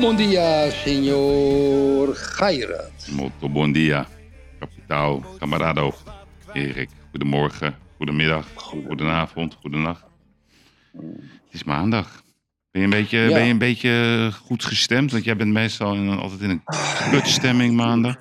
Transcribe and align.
Muito 0.00 0.16
bom 0.16 0.28
dia, 0.28 0.70
senhor 0.82 2.16
Geirat. 2.16 2.92
Dia, 3.72 4.06
kapitaal, 4.58 5.20
camarado. 5.38 5.92
Erik, 6.54 6.88
goedemorgen, 7.10 7.76
goedemiddag, 7.96 8.46
goedenavond, 8.54 9.54
goedenacht. 9.60 10.04
Het 10.92 11.52
is 11.52 11.64
maandag. 11.64 12.22
Ben 12.70 12.80
je 12.82 12.88
een 12.88 12.90
beetje, 12.90 13.18
Ja. 13.18 13.28
ben 13.28 13.44
je 13.44 13.50
een 13.50 13.58
beetje 13.58 14.30
goed 14.44 14.64
gestemd? 14.64 15.12
Want 15.12 15.24
jij 15.24 15.36
bent 15.36 15.52
meestal 15.52 15.94
in, 15.94 16.08
altijd 16.08 16.40
in 16.40 16.50
een 16.50 16.62
kutstemming 17.10 17.74
maandag. 17.74 18.16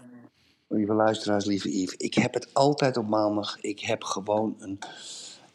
Lieve 0.67 0.93
luisteraars, 0.93 1.45
lieve 1.45 1.81
Yves. 1.81 1.93
Ik 1.95 2.13
heb 2.13 2.33
het 2.33 2.53
altijd 2.53 2.97
op 2.97 3.07
maandag. 3.07 3.57
Ik 3.61 3.79
heb 3.79 4.03
gewoon 4.03 4.55
een... 4.59 4.79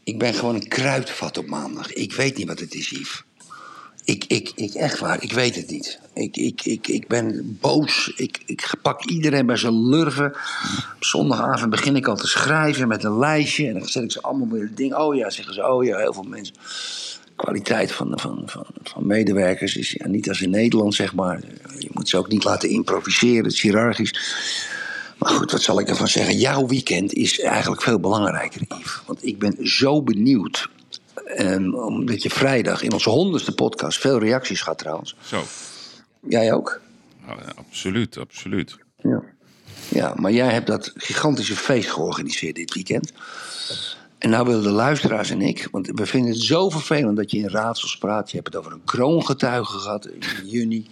Ik 0.05 0.19
ben 0.19 0.35
gewoon 0.35 0.55
een 0.55 0.69
kruidvat 0.69 1.39
op 1.39 1.47
maandag. 1.47 1.93
Ik 1.93 2.13
weet 2.13 2.37
niet 2.37 2.47
wat 2.47 2.61
het 2.61 2.75
is, 2.75 2.91
Yves. 2.91 3.25
Ik, 4.05 4.25
ik, 4.25 4.53
ik, 4.55 4.75
echt 4.75 4.99
waar, 4.99 5.23
ik 5.23 5.33
weet 5.33 5.57
het 5.57 5.71
niet. 5.71 5.99
Ik, 6.15 6.37
ik, 6.37 6.65
ik, 6.65 6.89
ik 6.89 7.09
ben 7.09 7.59
boos. 7.61 8.13
Ik, 8.17 8.43
ik 8.47 8.75
pak 8.83 9.05
iedereen 9.05 9.47
bij 9.47 9.57
zijn 9.57 9.89
lurven. 9.89 10.27
Op 10.95 11.05
zondagavond 11.05 11.71
begin 11.71 11.97
ik 11.97 12.07
al 12.07 12.17
te 12.17 12.27
schrijven 12.27 12.89
met 12.89 13.05
een 13.05 13.19
lijstje. 13.19 13.67
En 13.67 13.79
dan 13.79 13.89
zet 13.89 14.03
ik 14.03 14.13
ze 14.13 14.21
allemaal 14.21 14.49
weer 14.49 14.71
ding. 14.75 14.95
Oh 14.95 15.15
ja, 15.15 15.31
zeggen 15.31 15.55
ze. 15.55 15.69
Oh 15.69 15.85
ja, 15.85 15.99
heel 15.99 16.13
veel 16.13 16.23
mensen. 16.23 16.55
Kwaliteit 17.37 17.93
van, 17.93 18.13
van, 18.21 18.43
van, 18.47 18.67
van 18.83 19.07
medewerkers 19.07 19.77
is 19.77 19.91
ja, 19.91 20.09
niet 20.09 20.29
als 20.29 20.41
in 20.41 20.51
Nederland, 20.51 20.95
zeg 20.95 21.15
maar. 21.15 21.41
Je 21.79 21.89
moet 21.93 22.09
ze 22.09 22.17
ook 22.17 22.29
niet 22.29 22.45
laten 22.45 22.69
improviseren, 22.69 23.45
het 23.45 23.53
is 23.53 23.63
hiërarchisch. 23.63 24.13
Maar 25.19 25.33
goed, 25.33 25.53
wat 25.53 25.63
zal 25.63 25.81
ik 25.81 25.89
ervan 25.89 26.09
zeggen? 26.09 26.39
Jouw 26.39 26.67
weekend 26.67 27.13
is 27.13 27.41
eigenlijk 27.41 27.83
veel 27.83 28.01
belangrijker, 28.01 28.61
Yves. 28.69 29.01
Want 29.07 29.27
ik 29.27 29.39
ben 29.39 29.57
zo 29.69 30.03
benieuwd. 30.03 30.69
En 31.25 31.75
omdat 31.75 32.23
je 32.23 32.31
vrijdag 32.31 32.83
in 32.83 32.93
onze 32.93 33.11
honderdste 33.11 33.55
podcast 33.55 33.99
veel 33.99 34.19
reacties 34.19 34.61
gaat 34.61 34.79
trouwens. 34.79 35.17
Zo, 35.21 35.43
Jij 36.29 36.53
ook? 36.53 36.81
Nou, 37.27 37.39
ja, 37.39 37.53
absoluut, 37.57 38.19
absoluut. 38.19 38.79
Ja. 38.97 39.23
Ja, 39.89 40.15
maar 40.17 40.33
jij 40.33 40.53
hebt 40.53 40.67
dat 40.67 40.93
gigantische 40.95 41.57
feest 41.57 41.91
georganiseerd 41.91 42.55
dit 42.55 42.75
weekend. 42.75 43.13
En 44.19 44.31
nou 44.31 44.47
willen 44.47 44.63
de 44.63 44.71
luisteraars 44.71 45.31
en 45.31 45.41
ik, 45.41 45.69
want 45.71 45.87
we 45.87 46.07
vinden 46.07 46.33
het 46.33 46.41
zo 46.41 46.69
vervelend 46.71 47.17
dat 47.17 47.31
je 47.31 47.39
in 47.39 47.49
raadsels 47.49 47.99
praat. 47.99 48.31
Je 48.31 48.37
hebt 48.37 48.49
het 48.49 48.57
over 48.57 48.73
een 48.73 48.85
kroongetuige 48.85 49.79
gehad 49.79 50.07
in 50.07 50.23
juni. 50.45 50.87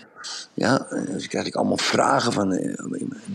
Ja, 0.55 0.87
dus 1.11 1.27
krijg 1.27 1.47
ik 1.47 1.55
allemaal 1.55 1.77
vragen 1.77 2.33
van 2.33 2.53
eh, 2.53 2.75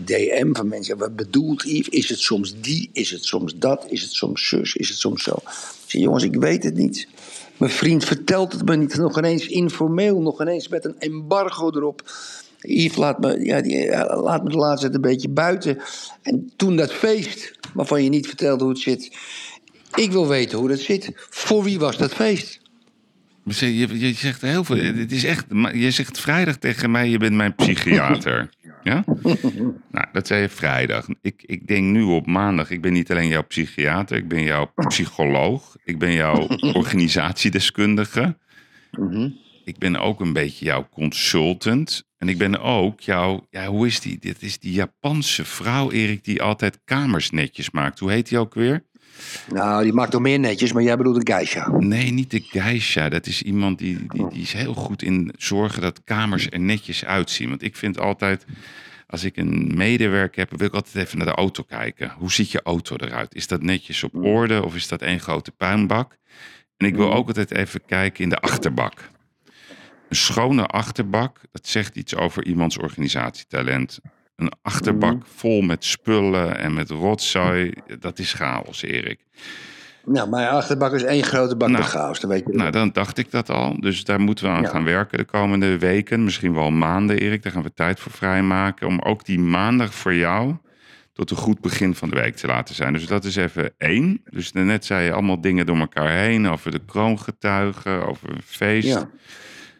DM 0.04 0.52
van 0.52 0.68
mensen. 0.68 0.98
Wat 0.98 1.16
bedoelt 1.16 1.62
Yves? 1.62 1.88
Is 1.88 2.08
het 2.08 2.20
soms 2.20 2.60
die? 2.60 2.90
Is 2.92 3.10
het 3.10 3.24
soms 3.24 3.56
dat? 3.56 3.86
Is 3.88 4.02
het 4.02 4.12
soms 4.12 4.48
zus? 4.48 4.76
Is 4.76 4.88
het 4.88 4.98
soms 4.98 5.22
zo? 5.22 5.34
Ik 5.34 5.50
zeg, 5.86 6.02
jongens, 6.02 6.24
ik 6.24 6.34
weet 6.34 6.62
het 6.64 6.74
niet. 6.74 7.08
Mijn 7.56 7.72
vriend 7.72 8.04
vertelt 8.04 8.52
het 8.52 8.64
me 8.64 8.76
niet. 8.76 8.96
Nog 8.96 9.18
ineens 9.18 9.46
informeel, 9.46 10.20
nog 10.20 10.40
ineens 10.40 10.68
met 10.68 10.84
een 10.84 10.96
embargo 10.98 11.70
erop. 11.70 12.12
Yves 12.60 12.96
laat 12.96 13.20
me, 13.20 13.44
ja, 13.44 13.56
ja, 13.64 14.20
laat 14.20 14.44
me 14.44 14.50
de 14.50 14.56
laatste 14.56 14.90
een 14.92 15.00
beetje 15.00 15.28
buiten. 15.28 15.78
En 16.22 16.52
toen 16.56 16.76
dat 16.76 16.92
feest, 16.92 17.52
waarvan 17.74 18.04
je 18.04 18.08
niet 18.08 18.26
vertelde 18.26 18.64
hoe 18.64 18.72
het 18.72 18.82
zit. 18.82 19.16
Ik 19.94 20.12
wil 20.12 20.28
weten 20.28 20.58
hoe 20.58 20.68
dat 20.68 20.78
zit. 20.78 21.10
Voor 21.14 21.62
wie 21.62 21.78
was 21.78 21.96
dat 21.96 22.14
feest? 22.14 22.60
Je, 23.48 23.98
je 23.98 24.12
zegt 24.12 24.40
heel 24.40 24.64
veel. 24.64 24.76
Het 24.76 25.12
is 25.12 25.24
echt, 25.24 25.46
je 25.72 25.90
zegt 25.90 26.20
vrijdag 26.20 26.56
tegen 26.56 26.90
mij, 26.90 27.08
je 27.08 27.18
bent 27.18 27.34
mijn 27.34 27.54
psychiater. 27.54 28.48
Ja? 28.82 29.04
Nou, 29.90 30.06
dat 30.12 30.26
zei 30.26 30.40
je 30.40 30.48
vrijdag. 30.48 31.06
Ik, 31.22 31.42
ik 31.46 31.66
denk 31.66 31.84
nu 31.84 32.02
op 32.02 32.26
maandag, 32.26 32.70
ik 32.70 32.80
ben 32.80 32.92
niet 32.92 33.10
alleen 33.10 33.28
jouw 33.28 33.42
psychiater, 33.42 34.16
ik 34.16 34.28
ben 34.28 34.42
jouw 34.42 34.72
psycholoog, 34.74 35.76
ik 35.84 35.98
ben 35.98 36.12
jouw 36.12 36.46
organisatiedeskundige. 36.80 38.36
Ik 39.64 39.78
ben 39.78 39.96
ook 39.96 40.20
een 40.20 40.32
beetje 40.32 40.64
jouw 40.64 40.88
consultant. 40.90 42.06
En 42.18 42.28
ik 42.28 42.38
ben 42.38 42.60
ook 42.60 43.00
jouw, 43.00 43.46
ja, 43.50 43.66
hoe 43.66 43.86
is 43.86 44.00
die? 44.00 44.18
Dit 44.18 44.42
is 44.42 44.58
die 44.58 44.72
Japanse 44.72 45.44
vrouw, 45.44 45.90
Erik, 45.90 46.24
die 46.24 46.42
altijd 46.42 46.80
kamers 46.84 47.30
netjes 47.30 47.70
maakt. 47.70 47.98
Hoe 47.98 48.10
heet 48.10 48.28
die 48.28 48.38
ook 48.38 48.54
weer? 48.54 48.84
Nou, 49.52 49.82
die 49.82 49.92
maakt 49.92 50.12
nog 50.12 50.22
meer 50.22 50.38
netjes, 50.38 50.72
maar 50.72 50.82
jij 50.82 50.96
bedoelt 50.96 51.16
een 51.16 51.34
geisha. 51.34 51.70
Nee, 51.70 52.10
niet 52.10 52.30
de 52.30 52.40
geisha. 52.40 53.08
Dat 53.08 53.26
is 53.26 53.42
iemand 53.42 53.78
die, 53.78 54.06
die, 54.08 54.28
die 54.28 54.42
is 54.42 54.52
heel 54.52 54.74
goed 54.74 55.02
in 55.02 55.34
zorgen 55.36 55.82
dat 55.82 56.00
kamers 56.04 56.50
er 56.50 56.60
netjes 56.60 57.04
uitzien. 57.04 57.48
Want 57.48 57.62
ik 57.62 57.76
vind 57.76 57.98
altijd, 57.98 58.44
als 59.06 59.24
ik 59.24 59.36
een 59.36 59.72
medewerker 59.74 60.40
heb, 60.40 60.58
wil 60.58 60.66
ik 60.66 60.74
altijd 60.74 61.06
even 61.06 61.18
naar 61.18 61.26
de 61.26 61.34
auto 61.34 61.62
kijken. 61.62 62.12
Hoe 62.18 62.32
ziet 62.32 62.50
je 62.50 62.62
auto 62.62 62.96
eruit? 62.96 63.34
Is 63.34 63.46
dat 63.46 63.62
netjes 63.62 64.04
op 64.04 64.14
orde 64.14 64.64
of 64.64 64.74
is 64.74 64.88
dat 64.88 65.02
één 65.02 65.20
grote 65.20 65.50
puinbak? 65.50 66.16
En 66.76 66.86
ik 66.86 66.96
wil 66.96 67.12
ook 67.12 67.26
altijd 67.26 67.50
even 67.50 67.80
kijken 67.86 68.22
in 68.22 68.28
de 68.28 68.40
achterbak. 68.40 69.10
Een 70.08 70.16
schone 70.16 70.66
achterbak, 70.66 71.40
dat 71.52 71.66
zegt 71.66 71.96
iets 71.96 72.14
over 72.14 72.46
iemands 72.46 72.78
organisatietalent. 72.78 74.00
Een 74.38 74.52
achterbak 74.62 75.22
vol 75.26 75.60
met 75.60 75.84
spullen 75.84 76.58
en 76.58 76.74
met 76.74 76.90
rotzooi, 76.90 77.72
dat 78.00 78.18
is 78.18 78.32
chaos, 78.32 78.82
Erik. 78.82 79.20
Nou, 80.04 80.28
mijn 80.28 80.48
achterbak 80.48 80.92
is 80.92 81.02
één 81.02 81.22
grote 81.24 81.56
bak 81.56 81.68
Nou, 81.68 81.80
met 81.82 81.90
chaos, 81.90 82.20
dat 82.20 82.30
weet 82.30 82.44
je. 82.46 82.52
Nou, 82.52 82.70
dan 82.70 82.90
dacht 82.92 83.18
ik 83.18 83.30
dat 83.30 83.50
al. 83.50 83.80
Dus 83.80 84.04
daar 84.04 84.20
moeten 84.20 84.44
we 84.44 84.50
aan 84.50 84.62
Ja. 84.62 84.68
gaan 84.68 84.84
werken 84.84 85.18
de 85.18 85.24
komende 85.24 85.78
weken. 85.78 86.24
Misschien 86.24 86.54
wel 86.54 86.70
maanden, 86.70 87.18
Erik. 87.18 87.42
Daar 87.42 87.52
gaan 87.52 87.62
we 87.62 87.72
tijd 87.74 88.00
voor 88.00 88.12
vrijmaken. 88.12 88.86
Om 88.86 89.00
ook 89.00 89.24
die 89.24 89.38
maandag 89.38 89.94
voor 89.94 90.14
jou 90.14 90.56
tot 91.12 91.30
een 91.30 91.36
goed 91.36 91.60
begin 91.60 91.94
van 91.94 92.10
de 92.10 92.16
week 92.20 92.36
te 92.36 92.46
laten 92.46 92.74
zijn. 92.74 92.92
Dus 92.92 93.06
dat 93.06 93.24
is 93.24 93.36
even 93.36 93.72
één. 93.78 94.20
Dus 94.30 94.52
net 94.52 94.84
zei 94.84 95.04
je 95.04 95.12
allemaal 95.12 95.40
dingen 95.40 95.66
door 95.66 95.78
elkaar 95.78 96.10
heen. 96.10 96.48
Over 96.48 96.70
de 96.70 96.80
kroongetuigen, 96.86 98.06
over 98.06 98.30
een 98.30 98.42
feest. 98.44 98.88
Ja. 98.88 98.98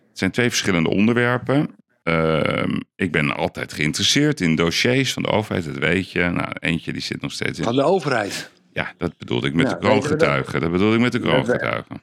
Het 0.08 0.18
zijn 0.18 0.30
twee 0.30 0.48
verschillende 0.48 0.88
onderwerpen. 0.88 1.70
Ehm, 2.08 2.80
ik 2.96 3.12
ben 3.12 3.36
altijd 3.36 3.72
geïnteresseerd 3.72 4.40
in 4.40 4.54
dossiers 4.56 5.12
van 5.12 5.22
de 5.22 5.28
overheid, 5.28 5.64
dat 5.64 5.76
weet 5.78 6.10
je. 6.10 6.20
Nou, 6.20 6.48
eentje 6.60 6.92
die 6.92 7.02
zit 7.02 7.20
nog 7.20 7.32
steeds 7.32 7.58
in. 7.58 7.64
Van 7.64 7.74
de 7.76 7.82
overheid. 7.82 8.50
Ja, 8.72 8.92
dat 8.98 9.18
bedoelde 9.18 9.46
ik 9.46 9.54
met 9.54 9.66
de 9.66 9.72
dat? 9.72 9.80
kroongetuigen. 9.80 10.60
Dat 10.60 10.70
bedoelde 10.70 10.94
ik 10.94 11.00
met 11.00 11.12
de 11.12 11.20
kroongetuigen. 11.20 12.02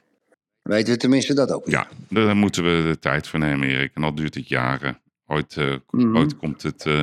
Weten 0.62 0.92
we 0.92 0.98
tenminste 0.98 1.34
dat 1.34 1.52
ook. 1.52 1.66
Ja, 1.68 1.88
daar 2.08 2.36
moeten 2.36 2.64
we 2.64 2.88
de 2.88 2.98
tijd 2.98 3.28
voor 3.28 3.38
nemen, 3.38 3.68
Erik. 3.68 3.90
En 3.94 4.02
al 4.02 4.14
duurt 4.14 4.34
het 4.34 4.48
jaren. 4.48 4.98
Ooit, 5.26 5.56
eh, 5.56 5.74
Mhm. 5.90 6.16
ooit 6.16 6.36
komt 6.36 6.62
het, 6.62 6.86
eh, 6.86 7.02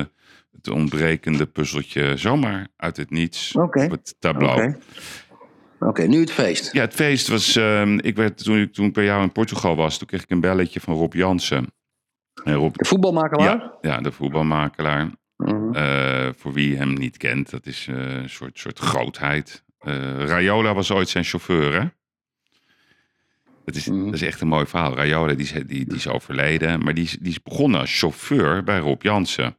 het 0.56 0.68
ontbrekende 0.68 1.46
puzzeltje 1.46 2.16
zomaar 2.16 2.68
uit 2.76 2.96
het 2.96 3.10
niets 3.10 3.52
op 3.56 3.74
het 3.90 4.14
tableau. 4.18 4.62
Oké. 4.68 4.78
Oké, 5.80 6.02
nu 6.02 6.20
het 6.20 6.30
feest. 6.32 6.72
Ja, 6.72 6.80
het 6.80 6.94
feest 6.94 7.28
was... 7.28 7.56
ehm, 7.56 7.98
ik 7.98 8.16
werd, 8.16 8.44
toen, 8.44 8.58
ik, 8.58 8.72
toen 8.72 8.86
ik 8.86 8.92
bij 8.92 9.04
jou 9.04 9.22
in 9.22 9.32
Portugal 9.32 9.76
was, 9.76 9.98
toen 9.98 10.06
kreeg 10.06 10.22
ik 10.22 10.30
een 10.30 10.40
belletje 10.40 10.80
van 10.80 10.94
Rob 10.94 11.12
Jansen. 11.14 11.72
Rob, 12.34 12.74
De 12.76 12.84
voetbalmakelaar? 12.84 13.46
ja, 13.56 13.72
ja, 13.80 14.00
de 14.00 14.12
voetbalmakelaar. 14.12 15.10
Mhm. 15.36 15.74
Eh, 15.74 16.28
voor 16.36 16.52
wie 16.52 16.76
hem 16.76 16.92
niet 16.92 17.16
kent, 17.16 17.50
dat 17.50 17.66
is 17.66 17.86
eh, 17.90 17.96
een 18.14 18.30
soort, 18.30 18.58
soort 18.58 18.78
grootheid. 18.78 19.64
Eh, 19.78 20.24
Rayola 20.24 20.74
was 20.74 20.90
ooit 20.90 21.08
zijn 21.08 21.24
chauffeur, 21.24 21.72
hè? 21.80 21.86
Dat 23.64 23.74
is, 23.74 23.86
Mhm. 23.88 24.04
dat 24.04 24.14
is 24.14 24.22
echt 24.22 24.40
een 24.40 24.48
mooi 24.48 24.66
verhaal. 24.66 24.94
Rayola 24.94 25.32
die 25.34 25.42
is, 25.46 25.52
die, 25.52 25.64
die 25.66 25.94
is 25.94 26.08
overleden, 26.08 26.82
maar 26.84 26.94
die 26.94 27.04
is, 27.04 27.16
die 27.20 27.30
is 27.32 27.42
begonnen 27.42 27.80
als 27.80 27.98
chauffeur 27.98 28.64
bij 28.64 28.78
Rob 28.78 29.02
Jansen. 29.02 29.56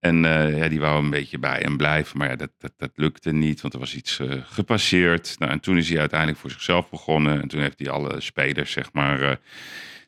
En 0.00 0.16
ja, 0.56 0.68
die 0.68 0.80
wou 0.80 1.04
een 1.04 1.10
beetje 1.10 1.38
bij 1.38 1.58
hem 1.62 1.76
blijven, 1.76 2.18
maar 2.18 2.28
ja, 2.28 2.36
dat, 2.36 2.50
dat, 2.58 2.72
dat 2.76 2.90
lukte 2.94 3.32
niet, 3.32 3.60
want 3.60 3.74
er 3.74 3.80
was 3.80 3.94
iets 3.94 4.20
gepasseerd. 4.42 5.36
Nou, 5.38 5.52
en 5.52 5.60
toen 5.60 5.76
is 5.76 5.88
hij 5.88 5.98
uiteindelijk 5.98 6.38
voor 6.40 6.50
zichzelf 6.50 6.90
begonnen. 6.90 7.40
En 7.42 7.48
toen 7.48 7.60
heeft 7.60 7.78
hij 7.78 7.90
alle 7.90 8.20
spelers, 8.20 8.72
zeg 8.72 8.92
maar, 8.92 9.40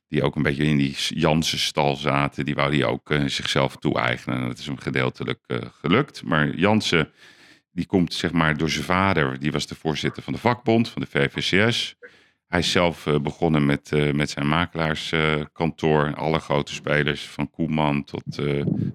die 0.09 0.23
ook 0.23 0.37
een 0.37 0.43
beetje 0.43 0.65
in 0.65 0.77
die 0.77 0.97
Jansen-stal 1.09 1.97
zaten, 1.97 2.45
die 2.45 2.55
wou 2.55 2.77
hij 2.77 2.85
ook 2.85 3.11
eh, 3.11 3.25
zichzelf 3.25 3.77
toe-eigenen. 3.77 4.41
En 4.41 4.47
dat 4.47 4.59
is 4.59 4.67
hem 4.67 4.79
gedeeltelijk 4.79 5.41
eh, 5.47 5.59
gelukt. 5.81 6.23
Maar 6.23 6.55
Jansen, 6.55 7.11
die 7.73 7.87
komt 7.87 8.15
zeg 8.15 8.33
maar 8.33 8.57
door 8.57 8.71
zijn 8.71 8.85
vader, 8.85 9.39
die 9.39 9.53
was 9.53 9.67
de 9.67 9.75
voorzitter 9.75 10.23
van 10.23 10.33
de 10.33 10.39
vakbond, 10.39 10.89
van 10.89 11.03
de 11.03 11.09
VVCS. 11.11 11.97
Hij 12.47 12.59
is 12.59 12.71
zelf 12.71 13.07
eh, 13.07 13.19
begonnen 13.19 13.67
met, 13.67 13.93
eh, 13.93 14.13
met 14.13 14.31
zijn 14.31 14.49
makelaarskantoor. 14.49 16.15
Alle 16.15 16.39
grote 16.39 16.75
spelers, 16.75 17.29
van 17.29 17.51
Koeman 17.51 18.05
tot 18.05 18.41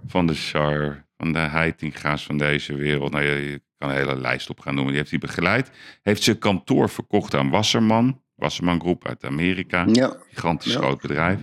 Van 0.07 0.27
de 0.27 0.33
Sar, 0.33 1.05
van 1.17 1.33
de 1.33 1.39
Heitinga's 1.39 2.23
van 2.23 2.37
deze 2.37 2.75
wereld. 2.75 3.11
Nou, 3.11 3.23
je 3.23 3.61
kan 3.77 3.89
een 3.89 3.95
hele 3.95 4.19
lijst 4.19 4.49
op 4.49 4.59
gaan 4.59 4.73
noemen. 4.73 4.91
Die 4.91 4.99
heeft 4.99 5.11
hij 5.11 5.19
begeleid. 5.19 5.71
Heeft 6.01 6.23
zijn 6.23 6.37
kantoor 6.37 6.89
verkocht 6.89 7.35
aan 7.35 7.49
Wasserman. 7.49 8.21
Wasserman 8.41 8.79
Groep 8.79 9.07
uit 9.07 9.25
Amerika. 9.25 9.85
Ja. 9.91 10.15
Gigantisch 10.31 10.73
Ja. 10.73 10.79
groot 10.79 11.01
bedrijf. 11.01 11.39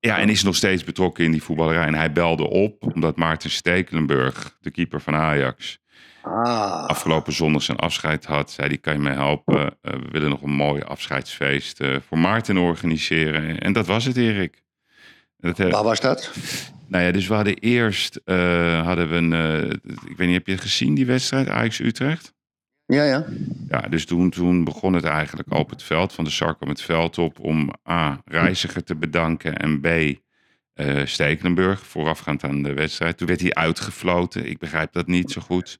Ja, 0.00 0.18
en 0.18 0.28
is 0.28 0.42
nog 0.42 0.56
steeds 0.56 0.84
betrokken 0.84 1.24
in 1.24 1.30
die 1.30 1.42
voetballerij. 1.42 1.86
En 1.86 1.94
hij 1.94 2.12
belde 2.12 2.48
op 2.48 2.92
omdat 2.94 3.16
Maarten 3.16 3.50
Stekelenburg, 3.50 4.56
de 4.60 4.70
keeper 4.70 5.00
van 5.00 5.14
Ajax, 5.14 5.78
Ah. 6.22 6.84
afgelopen 6.86 7.32
zondag 7.32 7.62
zijn 7.62 7.78
afscheid 7.78 8.24
had. 8.24 8.50
Zei 8.50 8.68
die 8.68 8.78
kan 8.78 8.92
je 8.92 8.98
mij 8.98 9.12
helpen? 9.12 9.56
Eh, 9.82 9.92
we 9.92 10.08
willen 10.10 10.28
nog 10.30 10.42
een 10.42 10.50
mooi 10.54 10.82
afscheidsfeest 10.82 11.80
eh, 11.80 11.96
voor 12.08 12.18
Maarten 12.18 12.56
organiseren. 12.56 13.58
En 13.60 13.72
dat 13.72 13.86
was 13.86 14.04
het, 14.04 14.16
Erik. 14.16 14.62
Dat, 15.38 15.58
eh, 15.60 15.70
Waar 15.70 15.82
was 15.84 16.00
dat? 16.00 16.32
nou 16.88 17.04
ja, 17.04 17.10
dus 17.10 17.26
we 17.26 17.34
hadden 17.34 17.54
eerst, 17.54 18.20
hadden 18.84 19.08
we 19.08 19.14
een, 19.14 19.70
ik 20.08 20.16
weet 20.16 20.26
niet, 20.26 20.36
heb 20.36 20.46
je 20.46 20.58
gezien 20.58 20.94
die 20.94 21.06
wedstrijd 21.06 21.48
Ajax-Utrecht? 21.48 22.34
Ja, 22.86 23.04
ja. 23.04 23.24
Ja, 23.68 23.80
dus 23.80 24.06
toen, 24.06 24.30
toen 24.30 24.64
begon 24.64 24.94
het 24.94 25.04
eigenlijk 25.04 25.54
op 25.54 25.70
het 25.70 25.82
veld, 25.82 26.12
van 26.12 26.24
de 26.24 26.30
zak 26.30 26.60
om 26.60 26.68
het 26.68 26.82
veld 26.82 27.18
op, 27.18 27.38
om 27.40 27.70
A, 27.90 28.20
Reiziger 28.24 28.84
te 28.84 28.96
bedanken 28.96 29.56
en 29.56 29.80
B, 29.80 29.88
Stekelenburg, 31.04 31.86
voorafgaand 31.86 32.44
aan 32.44 32.62
de 32.62 32.74
wedstrijd. 32.74 33.16
Toen 33.16 33.26
werd 33.26 33.40
hij 33.40 33.54
uitgefloten. 33.54 34.48
Ik 34.48 34.58
begrijp 34.58 34.92
dat 34.92 35.06
niet 35.06 35.30
zo 35.30 35.40
goed. 35.40 35.78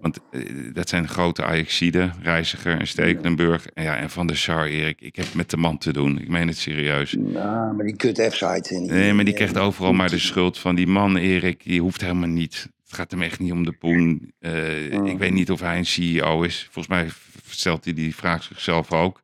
Want 0.00 0.18
eh, 0.30 0.40
dat 0.72 0.88
zijn 0.88 1.08
grote 1.08 1.44
Ajaxiden, 1.44 2.12
Reiziger 2.22 2.78
en 2.80 2.86
Stekelenburg. 2.86 3.66
En, 3.66 3.82
ja, 3.82 3.96
en 3.96 4.10
Van 4.10 4.26
der 4.26 4.36
Sar, 4.36 4.66
Erik, 4.66 5.00
ik 5.00 5.16
heb 5.16 5.34
met 5.34 5.50
de 5.50 5.56
man 5.56 5.78
te 5.78 5.92
doen. 5.92 6.20
Ik 6.20 6.28
meen 6.28 6.48
het 6.48 6.56
serieus. 6.56 7.16
Nou, 7.18 7.74
maar 7.74 7.84
die 7.84 7.96
kut 7.96 8.18
en 8.18 8.86
Nee, 8.86 9.12
maar 9.12 9.24
die 9.24 9.34
krijgt 9.34 9.58
overal 9.58 9.92
maar 9.92 10.10
de 10.10 10.18
schuld 10.18 10.58
van 10.58 10.74
die 10.74 10.86
man, 10.86 11.16
Erik. 11.16 11.64
Die 11.64 11.80
hoeft 11.80 12.00
helemaal 12.00 12.28
niet. 12.28 12.68
Het 12.88 12.96
gaat 12.96 13.10
hem 13.10 13.22
echt 13.22 13.38
niet 13.38 13.52
om 13.52 13.64
de 13.64 13.72
poen. 13.72 14.32
Eh, 14.38 14.92
Ik 14.92 15.18
weet 15.18 15.32
niet 15.32 15.50
of 15.50 15.60
hij 15.60 15.78
een 15.78 15.86
CEO 15.86 16.42
is. 16.42 16.62
Volgens 16.70 16.86
mij 16.86 17.08
stelt 17.48 17.84
hij 17.84 17.94
die 17.94 18.14
vraag 18.14 18.42
zichzelf 18.42 18.92
ook. 18.92 19.22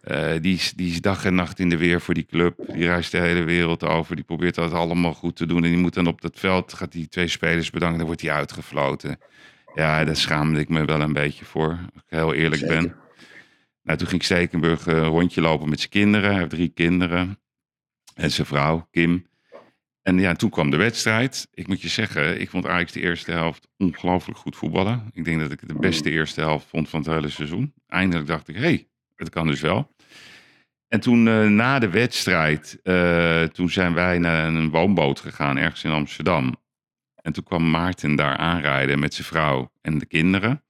Eh, 0.00 0.32
die, 0.40 0.54
is, 0.54 0.72
die 0.76 0.90
is 0.90 1.00
dag 1.00 1.24
en 1.24 1.34
nacht 1.34 1.58
in 1.58 1.68
de 1.68 1.76
weer 1.76 2.00
voor 2.00 2.14
die 2.14 2.26
club. 2.26 2.56
Die 2.66 2.84
reist 2.84 3.10
de 3.10 3.18
hele 3.18 3.42
wereld 3.42 3.84
over. 3.84 4.16
Die 4.16 4.24
probeert 4.24 4.54
dat 4.54 4.72
allemaal 4.72 5.14
goed 5.14 5.36
te 5.36 5.46
doen. 5.46 5.64
En 5.64 5.70
die 5.70 5.78
moet 5.80 5.94
dan 5.94 6.06
op 6.06 6.20
dat 6.20 6.38
veld, 6.38 6.72
gaat 6.72 6.92
die 6.92 7.08
twee 7.08 7.28
spelers 7.28 7.70
bedanken. 7.70 7.98
Dan 7.98 8.06
wordt 8.06 8.22
hij 8.22 8.30
uitgefloten. 8.32 9.18
Ja, 9.74 10.04
daar 10.04 10.16
schaamde 10.16 10.60
ik 10.60 10.68
me 10.68 10.84
wel 10.84 11.00
een 11.00 11.12
beetje 11.12 11.44
voor. 11.44 11.70
Als 11.70 12.02
ik 12.02 12.02
heel 12.06 12.34
eerlijk 12.34 12.60
Zeker. 12.60 12.76
ben. 12.82 12.96
Nou, 13.82 13.98
toen 13.98 14.08
ging 14.08 14.24
Stekenburg 14.24 14.86
eh, 14.86 14.96
een 14.96 15.04
rondje 15.04 15.40
lopen 15.40 15.68
met 15.68 15.78
zijn 15.78 15.90
kinderen. 15.90 16.30
Hij 16.30 16.38
heeft 16.38 16.50
drie 16.50 16.68
kinderen. 16.68 17.38
En 18.14 18.30
zijn 18.30 18.46
vrouw, 18.46 18.88
Kim. 18.90 19.26
En 20.02 20.18
ja, 20.18 20.34
toen 20.34 20.50
kwam 20.50 20.70
de 20.70 20.76
wedstrijd. 20.76 21.48
Ik 21.52 21.66
moet 21.66 21.80
je 21.80 21.88
zeggen, 21.88 22.40
ik 22.40 22.50
vond 22.50 22.66
Ajax 22.66 22.92
de 22.92 23.00
eerste 23.00 23.30
helft 23.30 23.68
ongelooflijk 23.76 24.38
goed 24.38 24.56
voetballen. 24.56 25.10
Ik 25.12 25.24
denk 25.24 25.40
dat 25.40 25.52
ik 25.52 25.60
het 25.60 25.68
de 25.68 25.78
beste 25.78 26.10
eerste 26.10 26.40
helft 26.40 26.66
vond 26.66 26.88
van 26.88 27.00
het 27.00 27.08
hele 27.08 27.28
seizoen. 27.28 27.74
Eindelijk 27.86 28.26
dacht 28.26 28.48
ik, 28.48 28.54
hé, 28.54 28.60
hey, 28.60 28.88
het 29.16 29.28
kan 29.28 29.46
dus 29.46 29.60
wel. 29.60 29.94
En 30.88 31.00
toen 31.00 31.28
eh, 31.28 31.46
na 31.46 31.78
de 31.78 31.88
wedstrijd, 31.88 32.78
eh, 32.82 33.42
toen 33.42 33.70
zijn 33.70 33.94
wij 33.94 34.18
naar 34.18 34.46
een 34.46 34.70
woonboot 34.70 35.20
gegaan 35.20 35.56
ergens 35.56 35.84
in 35.84 35.90
Amsterdam. 35.90 36.56
En 37.14 37.32
toen 37.32 37.44
kwam 37.44 37.70
Maarten 37.70 38.16
daar 38.16 38.36
aanrijden 38.36 38.98
met 38.98 39.14
zijn 39.14 39.26
vrouw 39.26 39.72
en 39.80 39.98
de 39.98 40.06
kinderen. 40.06 40.64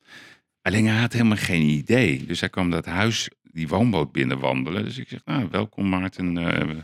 Alleen 0.63 0.87
hij 0.87 1.01
had 1.01 1.13
helemaal 1.13 1.37
geen 1.37 1.63
idee. 1.63 2.25
Dus 2.27 2.41
hij 2.41 2.49
kwam 2.49 2.71
dat 2.71 2.87
huis, 2.87 3.31
die 3.43 3.69
woonboot 3.69 4.13
binnenwandelen. 4.13 4.85
Dus 4.85 4.99
ik 4.99 5.09
zeg, 5.09 5.25
nou, 5.25 5.49
welkom 5.51 5.89
Maarten. 5.89 6.39
Eh, 6.39 6.77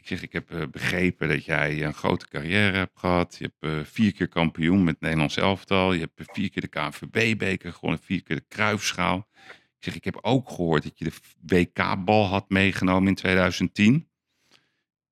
ik 0.00 0.06
zeg, 0.06 0.22
ik 0.22 0.32
heb 0.32 0.50
eh, 0.50 0.62
begrepen 0.70 1.28
dat 1.28 1.44
jij 1.44 1.84
een 1.84 1.94
grote 1.94 2.28
carrière 2.28 2.76
hebt 2.76 2.98
gehad. 2.98 3.36
Je 3.38 3.44
hebt 3.44 3.74
eh, 3.74 3.84
vier 3.92 4.12
keer 4.12 4.28
kampioen 4.28 4.84
met 4.84 4.94
het 4.94 5.02
Nederlands 5.02 5.36
elftal. 5.36 5.92
Je 5.92 6.00
hebt 6.00 6.30
vier 6.32 6.50
keer 6.50 6.62
de 6.62 6.68
KNVB-beker 6.68 7.72
gewonnen, 7.72 8.00
vier 8.04 8.22
keer 8.22 8.36
de 8.36 8.44
Kruifschaal. 8.48 9.28
Ik 9.48 9.86
zeg, 9.86 9.94
ik 9.94 10.04
heb 10.04 10.18
ook 10.22 10.48
gehoord 10.48 10.82
dat 10.82 10.98
je 10.98 11.04
de 11.04 11.12
WK-bal 11.46 12.26
had 12.26 12.50
meegenomen 12.50 13.08
in 13.08 13.14
2010. 13.14 14.08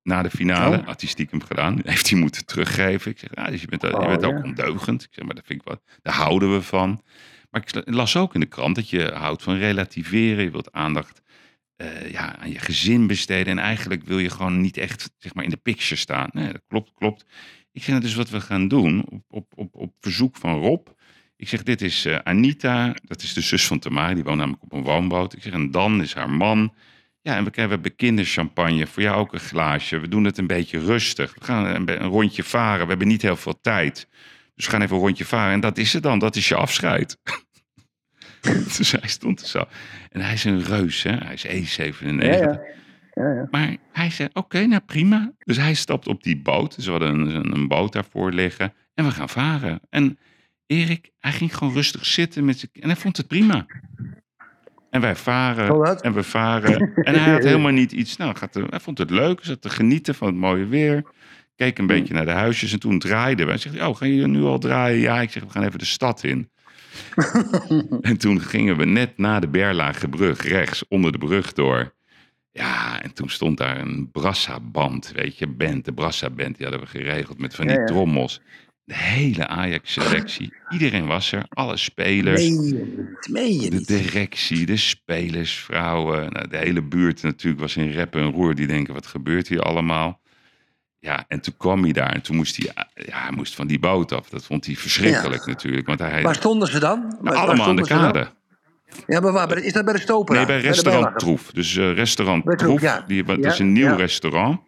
Na 0.03 0.21
de 0.21 0.29
finale 0.29 0.77
Oh. 0.77 0.85
had 0.85 1.01
hij 1.01 1.09
stiekem 1.09 1.43
gedaan. 1.43 1.79
Heeft 1.85 2.09
hij 2.09 2.19
moeten 2.19 2.45
teruggeven. 2.45 3.11
Ik 3.11 3.19
zeg, 3.19 3.29
ja, 3.33 3.49
dus 3.49 3.61
je 3.61 3.67
bent, 3.67 3.81
je 3.81 3.97
Oh, 3.97 4.07
bent 4.07 4.25
ook 4.25 4.43
ondeugend. 4.43 5.03
Ik 5.03 5.09
zeg, 5.11 5.25
maar 5.25 5.35
dat 5.35 5.45
vind 5.45 5.61
ik 5.61 5.67
wat. 5.67 5.81
Daar 6.01 6.13
houden 6.13 6.53
we 6.53 6.61
van. 6.61 7.03
Maar 7.49 7.61
ik 7.61 7.81
las 7.85 8.15
ook 8.15 8.33
in 8.33 8.39
de 8.39 8.45
krant 8.45 8.75
dat 8.75 8.89
je 8.89 9.11
houdt 9.13 9.43
van 9.43 9.57
relativeren. 9.57 10.43
Je 10.43 10.51
wilt 10.51 10.71
aandacht 10.71 11.21
eh, 11.79 12.11
ja, 12.11 12.35
aan 12.39 12.51
je 12.51 12.59
gezin 12.59 13.07
besteden. 13.07 13.57
En 13.57 13.63
eigenlijk 13.63 14.03
wil 14.03 14.19
je 14.19 14.29
gewoon 14.29 14.61
niet 14.61 14.77
echt 14.77 15.11
zeg 15.17 15.33
maar, 15.33 15.43
in 15.43 15.49
de 15.49 15.57
picture 15.57 15.95
staan. 15.95 16.29
Nee, 16.31 16.51
dat 16.51 16.61
klopt, 16.67 16.91
klopt. 16.93 17.25
Ik 17.71 17.83
zeg, 17.83 17.95
dat 17.95 18.03
is 18.03 18.15
wat 18.15 18.29
we 18.29 18.41
gaan 18.41 18.67
doen 18.67 19.05
op, 19.09 19.23
op, 19.29 19.53
op, 19.55 19.75
op 19.75 19.93
verzoek 19.99 20.35
van 20.35 20.59
Rob. 20.59 20.87
Ik 21.35 21.47
zeg, 21.47 21.63
dit 21.63 21.81
is 21.81 22.05
eh, 22.05 22.17
Anita, 22.23 22.95
dat 23.03 23.21
is 23.21 23.33
de 23.33 23.41
zus 23.41 23.67
van 23.67 23.79
Tamara, 23.79 24.13
die 24.13 24.23
woont 24.23 24.37
namelijk 24.37 24.63
op 24.63 24.73
een 24.73 24.83
woonboot. 24.83 25.33
Ik 25.33 25.41
zeg, 25.41 25.53
en 25.53 25.71
Dan 25.71 26.01
is 26.01 26.13
haar 26.13 26.29
man. 26.29 26.73
Ja, 27.21 27.35
en 27.35 27.43
we, 27.43 27.51
hebben 27.61 27.95
kinderchampagne, 27.95 28.87
voor 28.87 29.03
jou 29.03 29.17
ook 29.17 29.33
een 29.33 29.39
glaasje. 29.39 29.99
We 29.99 30.07
doen 30.07 30.23
het 30.23 30.37
een 30.37 30.47
beetje 30.47 30.79
rustig. 30.79 31.33
We 31.33 31.43
gaan 31.43 31.65
een, 31.65 32.03
een 32.03 32.09
rondje 32.09 32.43
varen, 32.43 32.83
we 32.83 32.89
hebben 32.89 33.07
niet 33.07 33.21
heel 33.21 33.37
veel 33.37 33.61
tijd. 33.61 34.07
Dus 34.55 34.65
we 34.65 34.71
gaan 34.71 34.81
even 34.81 34.95
een 34.95 35.01
rondje 35.01 35.25
varen 35.25 35.53
en 35.53 35.59
dat 35.59 35.77
is 35.77 35.93
het 35.93 36.03
dan, 36.03 36.19
dat 36.19 36.35
is 36.35 36.47
je 36.47 36.55
afscheid. 36.55 37.17
dus 38.77 38.91
hij 38.91 39.09
stond 39.09 39.41
er 39.41 39.47
zo. 39.47 39.63
En 40.11 40.21
hij 40.21 40.33
is 40.33 40.43
een 40.43 40.63
reus, 40.63 41.03
hè? 41.03 41.11
hij 41.11 41.33
is 41.33 41.47
E97. 41.47 41.99
Ja, 43.13 43.31
ja. 43.33 43.47
Maar 43.51 43.75
hij 43.91 44.09
zei, 44.09 44.29
oké, 44.33 44.65
nou 44.65 44.81
prima. 44.85 45.31
Dus 45.43 45.57
hij 45.57 45.73
stapt 45.73 46.07
op 46.07 46.23
die 46.23 46.41
boot. 46.41 46.75
Dus 46.75 46.85
we 46.85 46.91
hadden 46.91 47.19
een, 47.19 47.53
een 47.55 47.67
boot 47.67 47.93
daarvoor 47.93 48.31
liggen. 48.31 48.73
En 48.93 49.05
we 49.05 49.11
gaan 49.11 49.29
varen. 49.29 49.79
En 49.89 50.17
Erik, 50.65 51.09
hij 51.19 51.31
ging 51.31 51.57
gewoon 51.57 51.73
rustig 51.73 52.05
zitten. 52.05 52.45
Met 52.45 52.59
zijn, 52.59 52.71
en 52.73 52.87
hij 52.89 52.95
vond 52.97 53.17
het 53.17 53.27
prima. 53.27 53.65
En 54.89 55.01
wij 55.01 55.15
varen. 55.15 55.75
Oh, 55.75 55.97
en 56.01 56.13
we 56.13 56.23
varen. 56.23 56.93
En 56.95 57.15
hij 57.19 57.31
had 57.33 57.43
helemaal 57.51 57.71
niet 57.71 57.91
iets... 57.91 58.17
Nou, 58.17 58.35
gaat 58.35 58.55
er- 58.55 58.67
hij 58.69 58.79
vond 58.79 58.97
het 58.97 59.09
leuk. 59.09 59.39
Zat 59.43 59.61
te 59.61 59.69
genieten 59.69 60.15
van 60.15 60.27
het 60.27 60.35
mooie 60.35 60.65
weer. 60.65 61.03
Keek 61.55 61.77
een 61.77 61.87
beetje 61.87 62.13
naar 62.13 62.25
de 62.25 62.31
huisjes. 62.31 62.73
En 62.73 62.79
toen 62.79 62.99
draaiden 62.99 63.45
we. 63.45 63.51
Hij 63.51 63.61
zegt, 63.61 63.81
oh, 63.81 63.95
gaan 63.95 64.09
jullie 64.09 64.27
nu 64.27 64.43
al 64.43 64.59
draaien? 64.59 64.99
Ja, 64.99 65.21
ik 65.21 65.31
zeg, 65.31 65.43
we 65.43 65.49
gaan 65.49 65.63
even 65.63 65.79
de 65.79 65.85
stad 65.85 66.23
in. 66.23 66.49
en 68.01 68.17
toen 68.17 68.41
gingen 68.41 68.77
we 68.77 68.85
net 68.85 69.17
na 69.17 69.39
de 69.39 69.47
Berlagebrug 69.47 70.41
rechts 70.41 70.87
onder 70.87 71.11
de 71.11 71.17
brug 71.17 71.53
door. 71.53 71.93
Ja, 72.51 73.01
en 73.01 73.13
toen 73.13 73.29
stond 73.29 73.57
daar 73.57 73.79
een 73.79 74.09
Brassa-band, 74.11 75.11
weet 75.15 75.37
je, 75.37 75.47
band, 75.47 75.85
de 75.85 75.93
Brassa-band. 75.93 76.57
Die 76.57 76.65
hadden 76.67 76.85
we 76.85 76.91
geregeld 76.91 77.39
met 77.39 77.55
van 77.55 77.65
die 77.65 77.75
Ja, 77.75 77.81
ja. 77.81 77.87
trommels. 77.87 78.41
De 78.83 78.95
hele 78.95 79.47
Ajax-selectie. 79.47 80.53
Iedereen 80.69 81.05
was 81.05 81.31
er, 81.31 81.45
alle 81.49 81.77
spelers. 81.77 82.49
Meen 83.29 83.59
je 83.61 83.69
niet? 83.69 83.87
De 83.87 84.01
directie, 84.01 84.65
de 84.65 84.77
spelers, 84.77 85.53
vrouwen. 85.53 86.31
Nou, 86.31 86.47
de 86.47 86.57
hele 86.57 86.81
buurt 86.81 87.23
natuurlijk 87.23 87.61
was 87.61 87.77
in 87.77 87.91
rep 87.91 88.15
en 88.15 88.31
roer. 88.31 88.55
Die 88.55 88.67
denken, 88.67 88.93
wat 88.93 89.07
gebeurt 89.07 89.47
hier 89.47 89.61
allemaal? 89.61 90.21
Ja, 90.99 91.25
en 91.27 91.39
toen 91.41 91.57
kwam 91.57 91.83
hij 91.83 91.91
daar. 91.91 92.13
En 92.13 92.21
toen 92.21 92.35
moest 92.35 92.55
hij, 92.57 92.71
ja, 93.05 93.21
hij 93.23 93.31
moest 93.31 93.55
van 93.55 93.67
die 93.67 93.79
boot 93.79 94.11
af. 94.11 94.29
Dat 94.29 94.45
vond 94.45 94.65
hij 94.65 94.75
verschrikkelijk 94.75 95.45
natuurlijk. 95.45 95.87
Want 95.87 95.99
hij, 95.99 96.21
Waar 96.21 96.35
stonden 96.35 96.67
ze 96.67 96.79
dan? 96.79 97.17
Waar 97.21 97.35
allemaal 97.35 97.67
aan 97.67 97.75
de 97.75 97.81
kade. 97.87 98.27
Ja, 99.07 99.19
maar 99.19 99.31
waar? 99.31 99.57
Is 99.57 99.73
dat 99.73 99.85
bij 99.85 99.93
de 99.93 99.99
Stopera? 99.99 100.37
Nee, 100.37 100.47
bij 100.47 100.61
de 100.61 100.67
restaurant 100.67 101.03
Berlage? 101.03 101.25
Troef. 101.25 101.51
Dus 101.51 101.77
eh, 101.77 101.93
restaurant 101.93 102.43
Troef, 102.43 102.55
Troef, 102.57 102.81
ja. 102.81 103.03
die, 103.07 103.23
dat 103.23 103.37
Ja, 103.43 103.51
is 103.51 103.59
een 103.59 103.71
nieuw 103.71 103.85
ja. 103.87 103.95
restaurant. 103.95 104.59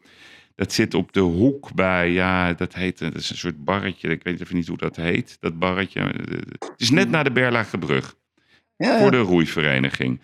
Dat 0.55 0.71
zit 0.73 0.93
op 0.93 1.13
de 1.13 1.19
hoek 1.19 1.73
bij, 1.73 2.11
ja, 2.11 2.53
dat 2.53 2.73
heet, 2.73 2.99
dat 2.99 3.15
is 3.15 3.29
een 3.29 3.37
soort 3.37 3.63
barretje. 3.63 4.09
Ik 4.09 4.23
weet 4.23 4.41
even 4.41 4.55
niet 4.55 4.67
hoe 4.67 4.77
dat 4.77 4.95
heet, 4.95 5.37
dat 5.39 5.59
barretje. 5.59 5.99
Eh, 5.99 6.09
Het 6.49 6.73
is 6.77 6.89
net 6.89 7.09
na 7.09 7.23
de 7.23 7.31
Berlagebrug, 7.31 8.15
Ja, 8.77 8.95
voor 8.97 9.05
ja. 9.05 9.09
de 9.11 9.17
roeivereniging. 9.19 10.21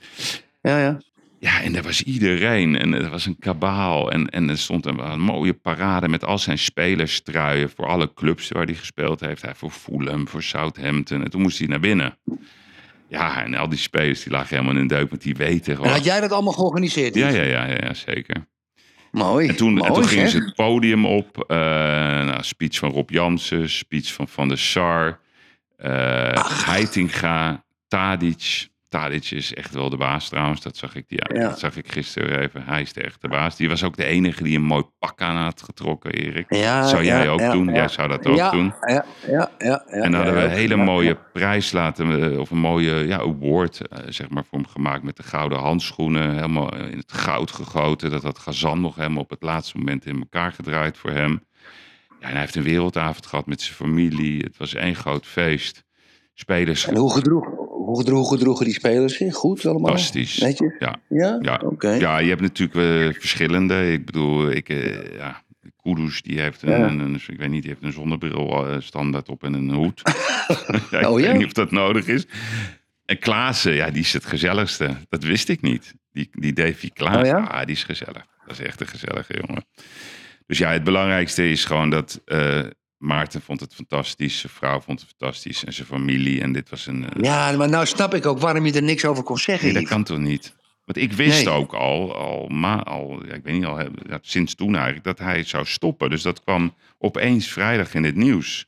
ja, 0.62 0.80
ja. 0.80 0.98
Ja, 1.39 1.62
en 1.62 1.74
daar 1.74 1.84
was 1.84 2.03
iedereen. 2.03 2.77
En 2.79 2.94
er 2.94 3.10
was 3.10 3.25
een 3.25 3.39
kabaal. 3.39 4.12
En, 4.12 4.29
en 4.29 4.50
er 4.50 4.58
stond 4.58 4.86
een, 4.86 5.12
een 5.12 5.20
mooie 5.20 5.53
parade 5.53 6.08
met 6.08 6.25
al 6.25 6.38
zijn 6.38 6.58
spelerstruien 6.58 7.70
voor 7.70 7.86
alle 7.88 8.13
clubs 8.13 8.48
waar 8.50 8.65
hij 8.65 8.74
gespeeld 8.75 9.20
heeft. 9.20 9.41
Hij 9.41 9.56
voor 9.56 9.72
Fulham, 9.72 10.27
voor 10.27 10.44
Southampton. 10.44 11.24
En 11.24 11.29
toen 11.29 11.41
moest 11.41 11.58
hij 11.60 11.67
naar 11.67 11.79
binnen. 11.79 12.17
Ja, 13.10 13.44
en 13.44 13.53
al 13.56 13.70
die 13.70 13.79
spelers 13.79 14.24
die 14.24 14.32
lagen 14.32 14.50
helemaal 14.50 14.75
in 14.75 14.82
een 14.82 14.88
deuk, 14.88 15.10
want 15.10 15.22
die 15.22 15.36
weten 15.36 15.72
En 15.72 15.77
gewoon. 15.77 15.91
had 15.91 16.03
jij 16.03 16.20
dat 16.20 16.32
allemaal 16.32 16.53
georganiseerd? 16.53 17.15
Ja, 17.15 17.29
ja, 17.29 17.44
ja, 17.44 17.65
ja, 17.65 17.94
zeker. 17.94 18.48
Mooi. 19.12 19.48
En 19.48 19.56
toen, 19.56 19.74
Mooi, 19.74 19.88
en 19.88 19.94
toen 19.94 20.08
gingen 20.08 20.29
ze 20.29 20.38
het 20.38 20.56
podium 20.56 21.06
op. 21.06 21.44
eh 21.48 21.58
nou, 21.58 22.44
speech 22.44 22.77
van 22.77 22.91
Rob 22.91 23.10
Jansen, 23.10 23.70
speech 23.70 24.13
van 24.13 24.27
Van 24.27 24.48
der 24.48 24.58
Sar, 24.58 25.20
eh 25.77 26.65
Heitinga, 26.65 27.63
Tadic. 27.88 28.67
Tadic 28.89 29.32
is 29.32 29.53
echt 29.53 29.74
wel 29.74 29.89
de 29.89 29.98
baas 29.98 30.29
trouwens. 30.29 30.62
Dat 30.62 30.77
zag 30.77 30.96
ik, 30.96 31.06
ja, 31.08 31.36
Ja. 31.39 31.48
dat 31.48 31.60
zag 31.60 31.75
ik 31.77 31.91
gisteren 31.91 32.39
even. 32.39 32.63
Hij 32.63 32.82
is 32.82 32.94
de 32.94 33.01
echte 33.01 33.27
baas. 33.27 33.56
Die 33.56 33.70
was 33.70 33.84
ook 33.84 33.98
de 33.98 34.06
enige 34.06 34.44
die 34.44 34.56
een 34.56 34.63
mooi 34.63 34.84
pak 35.00 35.22
aan 35.22 35.36
had 35.36 35.62
getrokken, 35.62 36.12
Erik. 36.12 36.46
Ja, 36.53 36.88
zou 36.88 37.03
jij 37.03 37.24
ja, 37.24 37.29
ook 37.29 37.39
ja, 37.39 37.51
doen? 37.51 37.65
ja. 37.65 37.74
Jij 37.74 37.88
zou 37.88 38.08
dat 38.08 38.25
ook 38.25 38.51
doen. 38.51 38.74
Ja, 38.88 38.94
ja, 38.94 39.06
ja. 39.27 39.51
ja 39.58 39.86
En 39.86 40.01
dan 40.12 40.13
hadden 40.13 40.34
we 40.34 40.41
een 40.41 40.50
hele 40.50 40.75
mooie 40.75 41.17
prijs 41.34 41.72
laten, 41.72 42.39
of 42.39 42.51
een 42.51 42.58
mooie 42.58 42.94
ja, 42.94 43.17
award, 43.20 43.88
eh, 43.88 44.00
zeg 44.10 44.29
maar, 44.29 44.44
voor 44.46 44.60
hem 44.60 44.67
gemaakt 44.67 45.03
met 45.03 45.17
de 45.17 45.24
gouden 45.24 45.60
handschoenen. 45.60 46.34
Helemaal 46.36 46.75
in 46.75 46.98
het 46.98 47.12
goud 47.12 47.51
gegoten. 47.51 48.10
Dat 48.12 48.24
had 48.24 48.39
Gazan 48.39 48.82
nog 48.82 48.96
helemaal 48.96 49.24
op 49.24 49.29
het 49.29 49.44
laatste 49.44 49.77
moment 49.77 50.06
in 50.06 50.20
elkaar 50.20 50.51
gedraaid 50.51 50.98
voor 50.98 51.12
hem. 51.12 51.46
Ja, 52.20 52.25
en 52.27 52.32
hij 52.32 52.39
heeft 52.39 52.56
een 52.56 52.63
wereldavond 52.63 53.25
gehad 53.25 53.46
met 53.46 53.62
zijn 53.62 53.75
familie. 53.75 54.44
Het 54.44 54.58
was 54.58 54.74
één 54.74 54.96
groot 54.96 55.25
feest. 55.25 55.86
Spelers. 56.34 56.88
En 56.88 56.96
hoe 56.98 57.13
gedroeg, 57.13 57.46
hoe, 57.94 58.27
gedroegen, 58.27 58.65
die 58.65 58.74
spelers 58.74 59.17
zich? 59.17 59.36
Goed 59.36 59.65
allemaal? 59.65 59.89
Fantastisch. 59.89 60.38
Netjes? 60.38 60.74
Ja. 60.79 60.96
Ja? 61.10 61.38
Ja. 61.41 61.62
Oké. 61.63 61.89
Ja, 61.91 62.17
je 62.17 62.29
hebt 62.29 62.41
natuurlijk 62.41 62.75
eh, 63.13 63.20
verschillende. 63.20 63.91
Ik 63.91 64.06
bedoel, 64.06 64.50
ik, 64.51 64.70
eh, 64.70 65.15
ja, 65.17 65.44
Kudus 65.82 66.22
die 66.22 66.39
heeft 66.41 66.62
een, 66.62 66.70
Ja. 66.70 66.88
een, 66.88 67.00
een- 67.00 67.22
ik 67.27 67.38
weet 67.38 67.50
niet, 67.50 67.62
die 67.62 67.72
heeft 67.72 67.84
een 67.84 67.94
zonnebril 67.94 68.67
eh, 68.67 68.75
standaard 68.79 69.29
op 69.29 69.44
en 69.44 69.53
een 69.53 69.70
hoed. 69.74 70.01
ja, 70.91 71.00
ik 71.00 71.08
Oh, 71.08 71.20
ja? 71.20 71.27
weet 71.27 71.38
niet 71.38 71.46
of 71.46 71.51
dat 71.53 71.72
nodig 71.72 72.08
is. 72.08 72.25
En 73.06 73.20
Klaassen, 73.20 73.74
ja, 73.74 73.89
die 73.89 74.01
is 74.01 74.13
het 74.13 74.25
gezelligste. 74.25 74.96
Dat 75.10 75.24
wist 75.24 75.50
ik 75.50 75.62
niet. 75.62 75.94
Die, 76.12 76.29
die 76.32 76.53
Davy 76.53 76.89
Klaassen, 76.89 77.22
Oh, 77.22 77.44
ja? 77.44 77.50
ah, 77.50 77.65
die 77.65 77.75
is 77.75 77.84
gezellig. 77.84 78.25
Dat 78.48 78.60
is 78.60 78.65
echt 78.65 78.82
een 78.82 78.88
gezellige 78.88 79.41
jongen. 79.48 79.65
Dus 80.48 80.58
ja, 80.58 80.72
het 80.72 80.84
belangrijkste 80.84 81.50
is 81.50 81.65
gewoon 81.65 81.89
dat 81.89 82.22
Maarten 82.98 83.42
vond 83.42 83.60
het 83.60 83.74
fantastisch. 83.75 84.39
Zijn 84.39 84.54
vrouw 84.54 84.82
vond 84.82 85.00
het 85.00 85.10
fantastisch. 85.18 85.63
En 85.66 85.74
zijn 85.74 85.88
familie. 85.88 86.42
En 86.42 86.51
dit 86.51 86.70
was 86.70 86.88
een... 86.88 87.10
eh, 87.10 87.24
Ja, 87.24 87.51
maar 87.51 87.70
nou 87.70 87.86
snap 87.86 88.13
ik 88.13 88.25
ook 88.25 88.39
waarom 88.39 88.66
je 88.66 88.74
er 88.74 88.84
niks 88.84 89.06
over 89.06 89.24
kon 89.24 89.38
zeggen. 89.38 89.66
Nee, 89.74 89.82
dat 89.82 89.89
kan 89.89 90.04
toch 90.04 90.18
niet? 90.20 90.56
Want 90.86 90.98
ik 90.98 91.13
wist 91.13 91.46
Nee. 91.46 91.54
ook 91.54 91.74
al, 91.74 92.16
al, 92.16 92.48
ma 92.48 92.84
al 92.84 93.25
ja, 93.27 93.34
ik 93.34 93.44
weet 93.44 93.54
niet 93.54 93.66
al, 93.66 93.80
ja, 93.82 93.89
sinds 94.22 94.56
toen 94.56 94.75
eigenlijk, 94.75 95.04
dat 95.04 95.20
hij 95.20 95.44
zou 95.44 95.66
stoppen. 95.66 96.10
Dus 96.10 96.22
dat 96.22 96.44
kwam 96.44 96.74
opeens 97.00 97.48
vrijdag 97.51 97.94
in 97.94 98.04
het 98.04 98.16
nieuws. 98.16 98.68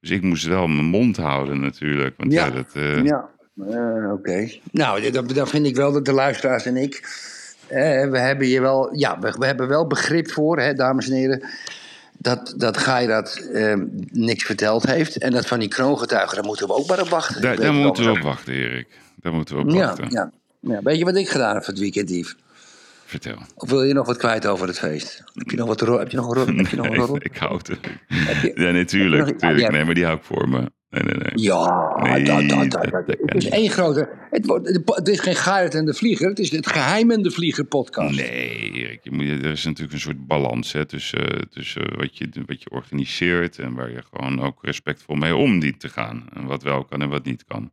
Dus 0.00 0.10
ik 0.10 0.22
moest 0.22 0.44
wel 0.44 0.66
mijn 0.66 0.86
mond 0.86 1.16
houden 1.16 1.60
natuurlijk. 1.60 2.14
Want 2.16 2.32
ja, 2.32 2.44
Ja. 2.46 2.50
dat, 2.50 2.66
eh, 2.74 3.04
Ja, 3.04 3.28
eh, 3.70 4.12
oké. 4.12 4.48
Nou, 4.72 5.10
dat, 5.10 5.28
dat 5.28 5.50
vind 5.50 5.66
ik 5.66 5.76
wel 5.76 5.92
dat 5.92 6.04
de 6.04 6.12
luisteraars 6.12 6.64
en 6.66 6.76
ik. 6.76 7.00
we 7.68 8.18
hebben 8.18 8.46
hier 8.46 8.60
wel. 8.60 8.94
Ja, 8.96 9.18
we, 9.18 9.34
we 9.38 9.46
hebben 9.46 9.68
wel 9.68 9.86
begrip 9.86 10.30
voor, 10.30 10.58
hè, 10.60 10.72
dames 10.74 11.08
en 11.08 11.16
heren. 11.16 11.44
Dat, 12.18 12.54
dat 12.56 12.76
Guy 12.78 13.06
dat 13.06 13.36
eh, 13.52 13.74
niks 14.10 14.44
verteld 14.44 14.86
heeft. 14.86 15.16
En 15.18 15.30
dat 15.32 15.46
van 15.46 15.58
die 15.58 15.68
kroongetuigen, 15.68 16.34
daar 16.36 16.44
moeten 16.44 16.66
we 16.66 16.74
ook 16.74 16.86
maar 16.88 17.00
op 17.00 17.08
wachten. 17.08 17.40
daar, 17.56 17.72
moeten 17.74 18.04
we 18.04 18.10
op 18.10 18.18
wachten, 18.20 18.52
Erik. 18.54 18.88
Daar 19.16 19.32
moeten 19.32 19.56
we 19.56 19.62
op 19.62 19.70
Ja, 19.70 19.74
wachten. 19.86 20.10
ja, 20.10 20.30
ja. 20.60 20.80
Weet 20.82 20.98
je 20.98 21.04
wat 21.04 21.16
ik 21.16 21.28
gedaan 21.28 21.54
heb 21.54 21.64
voor 21.64 21.72
het 21.72 21.82
weekend, 21.82 22.10
Yves? 22.10 22.36
Vertel. 23.04 23.36
Of 23.54 23.70
wil 23.70 23.82
je 23.82 23.92
nog 23.94 24.06
wat 24.06 24.16
kwijt 24.16 24.46
over 24.46 24.66
het 24.66 24.78
feest? 24.78 25.22
Heb 25.34 25.50
je 25.50 25.56
nog 25.56 25.66
wat 25.68 25.80
Heb 25.80 26.10
je 26.10 26.16
nog 26.16 26.28
een 26.28 26.34
ro- 26.34 26.56
Heb 26.56 26.66
je 26.66 26.76
nog 26.76 26.86
een 26.86 26.94
rodel? 26.94 27.16
ik 27.32 27.36
hou 27.36 27.56
het. 27.56 27.68
Ja, 28.54 28.70
natuurlijk. 28.70 29.24
natuurlijk. 29.24 29.60
ja. 29.60 29.70
Nee, 29.70 29.84
maar 29.84 29.94
die 29.94 30.04
hou 30.04 30.16
ik 30.16 30.24
voor 30.24 30.48
me. 30.48 30.70
Nee, 30.90 31.02
nee, 31.02 31.14
nee. 31.14 31.44
Ja, 31.44 31.94
Nee, 32.02 32.24
dat, 32.24 32.48
dat, 32.48 32.70
dat, 32.70 33.06
het 33.06 33.34
is 33.34 33.48
één 33.48 33.70
grote. 33.70 34.08
Het, 34.30 34.46
wordt, 34.46 34.80
het 34.84 35.08
is 35.08 35.20
geen 35.20 35.34
Gaart 35.34 35.74
en 35.74 35.84
de 35.84 35.94
Vlieger, 35.94 36.28
het 36.28 36.38
is 36.38 36.50
het 36.50 36.66
Geheim 36.66 37.10
en 37.10 37.22
de 37.22 37.30
Vlieger 37.30 37.64
podcast. 37.64 38.16
Nee, 38.16 38.70
Erik, 38.72 39.00
je 39.02 39.10
moet, 39.10 39.26
er 39.26 39.50
is 39.50 39.64
natuurlijk 39.64 39.92
een 39.92 40.00
soort 40.00 40.26
balans 40.26 40.72
hè, 40.72 40.84
tussen, 40.84 41.48
tussen 41.50 41.96
wat, 41.96 42.18
je, 42.18 42.28
wat 42.46 42.62
je 42.62 42.70
organiseert 42.70 43.58
en 43.58 43.74
waar 43.74 43.90
je 43.90 44.02
gewoon 44.12 44.42
ook 44.42 44.64
respectvol 44.64 45.16
mee 45.16 45.36
om 45.36 45.58
dient 45.60 45.80
te 45.80 45.88
gaan. 45.88 46.24
En 46.34 46.44
wat 46.44 46.62
wel 46.62 46.84
kan 46.84 47.02
en 47.02 47.08
wat 47.08 47.24
niet 47.24 47.44
kan. 47.44 47.70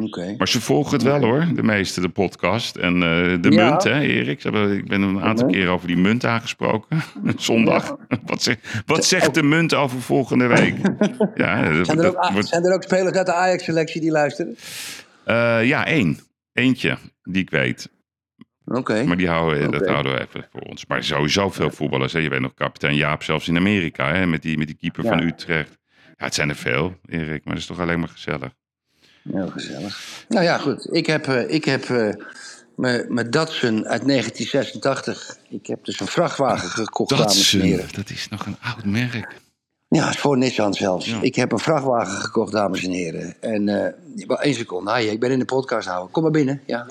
Oké. 0.00 0.34
Maar 0.38 0.48
ze 0.48 0.60
volgen 0.60 0.92
het 0.92 1.02
wel 1.02 1.20
hoor, 1.20 1.46
de 1.54 1.62
meeste, 1.62 2.00
de 2.00 2.08
podcast. 2.08 2.76
En 2.76 2.94
eh, 2.94 3.40
de 3.42 3.50
Ja. 3.50 3.68
munt, 3.68 3.82
hè, 3.82 4.00
Erik. 4.00 4.44
Ik 4.44 4.88
ben 4.88 5.02
een 5.02 5.20
aantal 5.20 5.46
keer 5.48 5.68
over 5.68 5.86
die 5.86 5.96
munt 5.96 6.24
aangesproken. 6.24 7.00
Zondag. 7.36 7.96
Wat, 8.24 8.42
zegt, 8.42 8.82
wat 8.86 9.04
zegt 9.04 9.34
de 9.34 9.42
munt 9.42 9.74
over 9.74 10.00
volgende 10.00 10.46
week? 10.46 10.74
Ja, 11.34 11.72
dat, 11.72 11.86
Zijn 11.86 11.98
er, 11.98 12.06
ook, 12.06 12.22
dat 12.22 12.30
wordt- 12.32 12.48
zijn 12.48 12.64
er 12.64 12.74
ook 12.74 12.82
spelers 12.82 13.16
uit 13.16 13.26
de 13.26 13.32
Ajax-selectie 13.34 14.00
die 14.00 14.10
luisteren? 14.10 14.56
Eh, 15.24 15.64
ja, 15.64 15.86
één. 15.86 16.18
Eentje, 16.52 16.98
die 17.22 17.42
ik 17.42 17.50
weet. 17.50 17.92
Oké. 18.64 19.04
Maar 19.04 19.16
die 19.16 19.28
houden, 19.28 19.70
dat 19.70 19.86
houden 19.88 20.12
we 20.14 20.20
even 20.20 20.46
voor 20.52 20.60
ons. 20.60 20.86
Maar 20.86 21.04
sowieso 21.04 21.50
veel 21.50 21.70
voetballers. 21.70 22.12
Hè. 22.12 22.18
Je 22.18 22.28
weet 22.28 22.40
nog 22.40 22.54
kapitein 22.54 22.94
Jaap 22.94 23.22
zelfs 23.22 23.48
in 23.48 23.56
Amerika. 23.56 24.12
Hè, 24.14 24.26
met, 24.26 24.42
die, 24.42 24.58
met 24.58 24.66
die 24.66 24.76
keeper 24.76 25.04
Ja. 25.04 25.08
van 25.10 25.20
Utrecht. 25.22 25.78
Ja, 26.16 26.24
het 26.24 26.34
zijn 26.34 26.48
er 26.48 26.56
veel, 26.56 26.94
Erik. 27.06 27.44
Maar 27.44 27.54
dat 27.54 27.62
is 27.62 27.66
toch 27.66 27.80
alleen 27.80 27.98
maar 28.00 28.08
gezellig. 28.08 28.52
Heel 29.32 29.48
gezellig. 29.48 30.24
Nou 30.28 30.44
ja, 30.44 30.58
goed. 30.58 30.94
Ik 30.94 31.06
heb, 31.06 31.26
eh, 31.28 31.54
ik 31.54 31.64
heb 31.64 31.84
eh, 31.84 32.08
mijn 33.08 33.30
Datsun 33.30 33.86
uit 33.86 34.06
1986. 34.06 35.36
Ik 35.48 35.66
heb 35.66 35.84
dus 35.84 36.00
een 36.00 36.06
vrachtwagen 36.06 36.68
gekocht, 36.68 37.10
dames 37.10 37.54
en 37.54 37.60
heren. 37.60 37.86
Dat 37.92 38.10
is 38.10 38.28
nog 38.30 38.46
een 38.46 38.56
oud 38.60 38.84
merk. 38.84 39.42
Ja, 39.88 40.12
voor 40.12 40.38
Nissan 40.38 40.74
zelfs. 40.74 41.06
Ja. 41.06 41.18
Ik 41.22 41.34
heb 41.34 41.52
een 41.52 41.58
vrachtwagen 41.58 42.16
gekocht, 42.16 42.52
dames 42.52 42.84
en 42.84 42.90
heren. 42.90 43.34
En 43.40 43.68
eh 43.68 43.92
wel 44.26 44.40
één 44.40 44.54
seconde. 44.54 44.94
Hi, 44.96 45.06
ik 45.08 45.20
ben 45.20 45.30
in 45.30 45.38
de 45.38 45.44
podcast 45.44 45.88
houden. 45.88 46.10
Kom 46.10 46.22
maar 46.22 46.30
binnen. 46.32 46.60
Ja. 46.66 46.86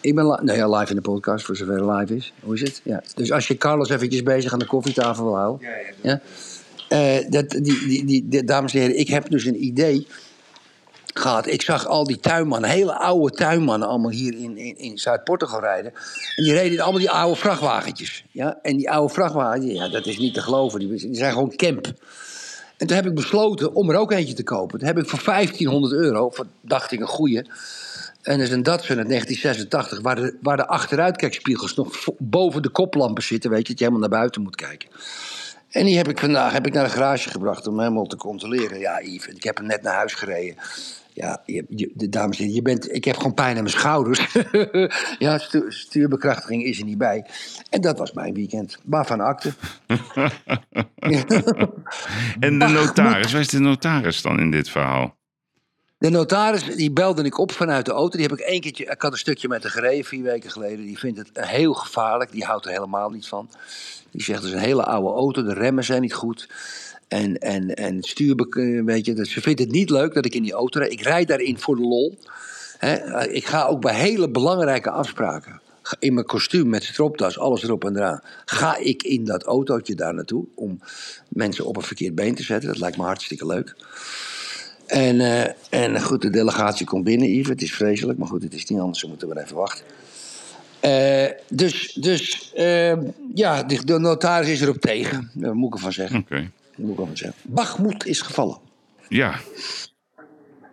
Ik 0.00 0.14
ben 0.14 0.24
li- 0.30 0.38
nou 0.42 0.58
ja, 0.58 0.68
live 0.78 0.90
in 0.90 0.96
de 0.96 1.02
podcast, 1.02 1.44
voor 1.44 1.56
zover 1.56 1.74
het 1.74 1.98
live 2.00 2.14
is. 2.16 2.32
Hoe 2.40 2.54
is 2.54 2.60
het? 2.60 2.80
Ja. 2.84 3.02
Dus 3.14 3.32
als 3.32 3.48
je 3.48 3.56
Carlos 3.56 3.90
eventjes 3.90 4.22
bezig 4.22 4.52
aan 4.52 4.58
de 4.58 4.66
koffietafel 4.66 5.24
wil 5.24 5.36
houden. 5.36 5.68
Ja. 6.02 6.20
Eh, 6.88 7.30
dat, 7.30 7.50
die, 7.50 7.62
die, 7.86 8.04
die, 8.04 8.28
die- 8.28 8.44
dames 8.44 8.74
en 8.74 8.80
heren, 8.80 8.98
ik 8.98 9.08
heb 9.08 9.30
dus 9.30 9.44
een 9.44 9.64
idee 9.64 10.06
gehad. 11.18 11.46
Ik 11.46 11.62
zag 11.62 11.86
al 11.86 12.04
die 12.04 12.20
tuinmannen, 12.20 12.70
hele 12.70 12.94
oude 12.98 13.36
tuinmannen, 13.36 13.88
allemaal 13.88 14.10
hier 14.10 14.34
in, 14.34 14.76
in, 14.76 14.98
Zuid-Portugal 14.98 15.60
rijden. 15.60 15.92
En 16.36 16.44
die 16.44 16.52
reden 16.52 16.72
in 16.72 16.80
allemaal 16.80 17.00
die 17.00 17.10
oude 17.10 17.36
vrachtwagentjes. 17.36 18.24
Ja? 18.30 18.58
En 18.62 18.76
die 18.76 18.90
oude 18.90 19.12
vrachtwagens, 19.12 19.64
ja, 19.64 19.88
dat 19.88 20.06
is 20.06 20.18
niet 20.18 20.34
te 20.34 20.42
geloven. 20.42 20.78
Die, 20.78 21.14
zijn 21.14 21.32
gewoon 21.32 21.56
camp. 21.56 21.86
En 22.76 22.86
toen 22.86 22.96
heb 22.96 23.06
ik 23.06 23.14
besloten 23.14 23.74
om 23.74 23.90
er 23.90 23.96
ook 23.96 24.12
eentje 24.12 24.34
te 24.34 24.42
kopen. 24.42 24.78
Toen 24.78 24.88
heb 24.88 24.98
ik 24.98 25.08
voor 25.08 25.22
1500 25.24 25.92
euro, 25.92 26.30
voor, 26.30 26.46
dacht 26.60 26.92
ik 26.92 27.00
een 27.00 27.06
goeie. 27.06 27.42
En 28.22 28.38
dat 28.38 28.46
is 28.46 28.50
een 28.50 28.62
Datsun 28.62 28.98
uit 28.98 29.08
1986, 29.08 30.00
waar 30.00 30.16
de, 30.16 30.36
waar 30.42 30.56
de 30.56 30.66
achteruitkijkspiegels 30.66 31.74
nog 31.74 32.04
boven 32.18 32.62
de 32.62 32.68
koplampen 32.68 33.22
zitten. 33.22 33.50
Weet 33.50 33.66
je, 33.66 33.68
dat 33.68 33.78
je 33.78 33.84
helemaal 33.84 34.08
naar 34.08 34.18
buiten 34.18 34.42
moet 34.42 34.56
kijken. 34.56 34.88
En 35.70 35.84
die 35.84 35.96
heb 35.96 36.08
ik 36.08 36.18
vandaag 36.18 36.52
heb 36.52 36.66
ik 36.66 36.72
naar 36.72 36.84
de 36.84 36.90
garage 36.90 37.30
gebracht 37.30 37.66
om 37.66 37.72
hem 37.72 37.82
helemaal 37.82 38.06
te 38.06 38.16
controleren. 38.16 38.78
Ja, 38.78 39.00
Yves, 39.02 39.34
ik 39.34 39.44
heb 39.44 39.56
hem 39.56 39.66
net 39.66 39.82
naar 39.82 39.94
huis 39.94 40.14
gereden. 40.14 40.56
Ja, 41.16 41.42
je, 41.46 41.64
je- 41.68 41.90
de 41.94 42.08
dames 42.08 42.36
en 42.36 42.42
heren, 42.42 42.54
je 42.56 42.62
bent, 42.62 42.94
ik 42.94 43.04
heb 43.04 43.16
gewoon 43.16 43.34
pijn 43.34 43.56
aan 43.56 43.62
mijn 43.62 43.74
schouders. 43.74 44.26
ja, 45.18 45.38
stu- 45.38 45.70
stuurbekrachtiging 45.70 46.64
is 46.64 46.78
er 46.78 46.84
niet 46.84 46.98
bij. 46.98 47.26
En 47.70 47.80
dat 47.80 47.98
was 47.98 48.12
mijn 48.12 48.34
weekend. 48.34 48.78
Waarvan 48.84 49.20
akte. 49.20 49.52
En 52.40 52.58
de 52.58 52.66
notaris, 52.66 53.32
waar 53.32 53.40
is 53.40 53.48
de 53.48 53.58
notaris 53.58 54.22
dan 54.22 54.40
in 54.40 54.50
dit 54.50 54.68
verhaal? 54.70 55.16
De 55.98 56.10
notaris, 56.10 56.64
die 56.76 56.90
belde 56.92 57.22
ik 57.24 57.38
op 57.38 57.52
vanuit 57.52 57.84
de 57.86 57.92
auto. 57.92 58.16
Die 58.18 58.26
heb 58.26 58.38
ik 58.38 58.44
één 58.44 58.60
keertje, 58.60 58.84
ik 58.84 59.02
had 59.02 59.12
een 59.12 59.18
stukje 59.18 59.48
met 59.48 59.62
haar 59.62 59.72
gereden 59.72 60.04
vier 60.04 60.22
weken 60.22 60.50
geleden. 60.50 60.84
Die 60.84 60.98
vindt 60.98 61.18
het 61.18 61.30
heel 61.46 61.74
gevaarlijk, 61.74 62.32
die 62.32 62.44
houdt 62.44 62.64
er 62.66 62.72
helemaal 62.72 63.10
niet 63.10 63.26
van. 63.26 63.50
Die 64.10 64.22
zegt, 64.22 64.38
het 64.38 64.48
is 64.48 64.54
een 64.54 64.64
hele 64.64 64.84
oude 64.84 65.08
auto, 65.08 65.42
de 65.42 65.52
remmen 65.54 65.84
zijn 65.84 66.00
niet 66.00 66.14
goed. 66.14 66.48
En, 67.14 67.38
en, 67.38 67.74
en 67.74 68.02
stuur, 68.02 68.34
weet 68.84 69.06
je, 69.06 69.26
ze 69.26 69.40
vindt 69.40 69.60
het 69.60 69.70
niet 69.70 69.90
leuk 69.90 70.14
dat 70.14 70.24
ik 70.24 70.34
in 70.34 70.42
die 70.42 70.52
auto 70.52 70.78
rijd. 70.78 70.92
Ik 70.92 71.00
rijd 71.00 71.28
daarin 71.28 71.58
voor 71.58 71.76
de 71.76 71.82
lol. 71.82 72.18
Hè, 72.78 73.24
ik 73.28 73.46
ga 73.46 73.64
ook 73.64 73.80
bij 73.80 73.94
hele 73.94 74.28
belangrijke 74.28 74.90
afspraken. 74.90 75.60
In 75.98 76.14
mijn 76.14 76.26
kostuum 76.26 76.68
met 76.68 76.84
stropdas, 76.84 77.38
alles 77.38 77.62
erop 77.62 77.84
en 77.84 77.96
eraan. 77.96 78.20
Ga 78.44 78.76
ik 78.76 79.02
in 79.02 79.24
dat 79.24 79.42
autootje 79.42 79.94
daar 79.94 80.14
naartoe 80.14 80.44
om 80.54 80.80
mensen 81.28 81.66
op 81.66 81.76
een 81.76 81.82
verkeerd 81.82 82.14
been 82.14 82.34
te 82.34 82.42
zetten. 82.42 82.68
Dat 82.68 82.78
lijkt 82.78 82.96
me 82.96 83.02
hartstikke 83.02 83.46
leuk. 83.46 83.76
En, 84.86 85.20
eh, 85.20 85.50
en 85.70 86.02
goed, 86.02 86.22
de 86.22 86.30
delegatie 86.30 86.86
komt 86.86 87.04
binnen, 87.04 87.28
Yves. 87.28 87.48
Het 87.48 87.62
is 87.62 87.74
vreselijk, 87.74 88.18
maar 88.18 88.28
goed, 88.28 88.42
het 88.42 88.54
is 88.54 88.66
niet 88.66 88.80
anders. 88.80 89.02
We 89.02 89.08
moeten 89.08 89.28
maar 89.28 89.42
even 89.42 89.56
wachten. 89.56 89.84
Eh, 90.80 91.30
dus 91.48 91.92
dus 91.92 92.52
eh, 92.54 92.96
ja, 93.34 93.62
de, 93.62 93.98
notaris 93.98 94.48
is 94.48 94.60
erop 94.60 94.80
tegen. 94.80 95.30
Daar 95.34 95.54
moet 95.54 95.68
ik 95.68 95.74
ervan 95.74 95.92
zeggen. 95.92 96.18
Oké. 96.18 96.50
Moet 96.76 96.92
ik 96.92 96.98
ervan 96.98 97.16
zeggen. 97.16 97.40
Bachmoed 97.44 98.06
is 98.06 98.20
gevallen. 98.20 98.58
Ja. 99.08 99.34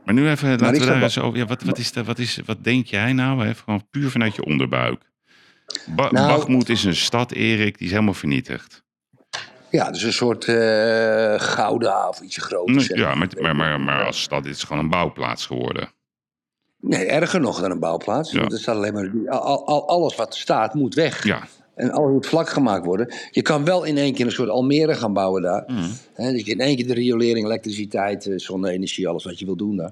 Maar 0.06 0.14
nu 0.14 0.30
even, 0.30 0.50
laten 0.50 0.72
we 0.72 0.78
daar 0.86 0.94
wel- 0.94 1.04
eens 1.04 1.20
over. 1.20 1.38
Ja, 1.40 1.46
wat, 1.46 1.64
wat, 1.64 1.78
is 1.78 1.92
de, 1.92 2.04
wat, 2.04 2.20
is, 2.20 2.40
wat 2.46 2.64
denk 2.64 2.86
jij 2.86 3.14
nou? 3.14 3.46
Hè? 3.46 3.56
Gewoon 3.56 3.88
puur 3.90 4.10
vanuit 4.10 4.36
je 4.36 4.46
onderbuik. 4.46 5.10
Ba 5.86 6.12
Nou- 6.12 6.28
Bachmoed 6.38 6.70
is 6.70 6.84
een 6.84 6.96
stad, 6.96 7.32
Erik, 7.32 7.78
die 7.78 7.86
is 7.88 7.94
helemaal 7.94 8.14
vernietigd. 8.14 8.84
Ja, 9.70 9.92
dus 9.92 10.04
een 10.04 10.14
soort 10.14 10.44
eh 10.48 11.40
Gouda 11.40 12.08
of 12.08 12.22
iets 12.22 12.38
groters. 12.38 12.88
Ja, 12.88 13.16
maar, 13.16 13.56
maar, 13.56 13.82
maar, 13.82 14.06
als 14.06 14.22
stad 14.22 14.46
is 14.46 14.58
het 14.58 14.68
gewoon 14.68 14.84
een 14.84 14.90
bouwplaats 14.90 15.46
geworden. 15.46 15.90
Nee, 16.80 17.06
erger 17.06 17.40
nog 17.40 17.62
dan 17.62 17.72
een 17.72 17.80
bouwplaats. 17.80 18.32
Ja. 18.32 18.40
Want 18.40 18.54
er 18.54 18.60
staat 18.60 18.76
alleen 18.76 18.94
maar, 18.94 19.40
al, 19.40 19.66
al- 19.68 19.88
alles 19.88 20.16
wat 20.16 20.36
staat 20.36 20.74
moet 20.74 20.94
weg. 20.96 21.24
Ja, 21.24 21.44
En 21.76 21.92
alles 21.92 22.12
moet 22.12 22.26
vlak 22.28 22.50
gemaakt 22.50 22.86
worden. 22.86 23.14
Je 23.32 23.42
kan 23.42 23.66
wel 23.66 23.84
in 23.84 23.98
één 23.98 24.14
keer 24.14 24.26
een 24.26 24.32
soort 24.32 24.50
Almere 24.50 24.94
gaan 24.96 25.14
bouwen 25.14 25.42
daar. 25.42 25.66
Je 26.16 26.44
in 26.44 26.60
één 26.60 26.76
keer 26.76 26.88
de 26.88 26.94
riolering, 26.94 27.46
elektriciteit, 27.46 28.26
eh, 28.26 28.34
zonne-energie, 28.38 29.08
alles 29.08 29.24
wat 29.24 29.40
je 29.40 29.46
wil 29.46 29.56
doen 29.56 29.76
daar. 29.78 29.92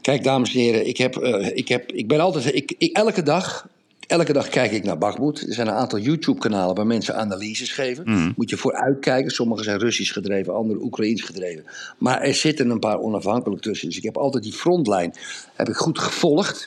Kijk, 0.00 0.24
dames 0.24 0.54
en 0.54 0.60
heren, 0.60 0.86
ik, 0.86 0.96
heb, 0.96 1.16
eh, 1.16 1.50
ik, 1.56 1.68
heb, 1.68 1.92
ik 1.92 2.08
ben 2.08 2.20
altijd. 2.20 2.54
Ik, 2.54 2.72
ik- 2.78 2.96
elke 2.96 3.22
dag. 3.22 3.68
Elke 4.06 4.32
dag 4.32 4.48
kijk 4.48 4.72
ik 4.72 4.84
naar 4.84 4.98
Bakhmut. 4.98 5.46
Er 5.46 5.54
zijn 5.54 5.66
een 5.66 5.72
aantal 5.74 5.98
YouTube-kanalen 5.98 6.74
waar 6.74 6.86
mensen 6.86 7.16
analyses 7.16 7.72
geven. 7.72 8.04
Mhm. 8.10 8.32
Moet 8.36 8.50
je 8.50 8.56
voor 8.56 8.72
uitkijken. 8.74 9.30
Sommige 9.30 9.62
zijn 9.62 9.78
Russisch 9.78 10.12
gedreven, 10.12 10.54
andere 10.54 10.80
Oekraïens 10.82 11.22
gedreven. 11.22 11.64
Maar 11.98 12.20
er 12.20 12.34
zitten 12.34 12.70
een 12.70 12.78
paar 12.78 12.98
onafhankelijk 13.00 13.62
tussen. 13.62 13.88
Dus 13.88 13.96
ik 13.96 14.02
heb 14.02 14.16
altijd 14.16 14.42
die 14.42 14.52
frontlijn 14.52 15.14
heb 15.54 15.68
ik 15.68 15.74
goed 15.76 15.98
gevolgd. 15.98 16.66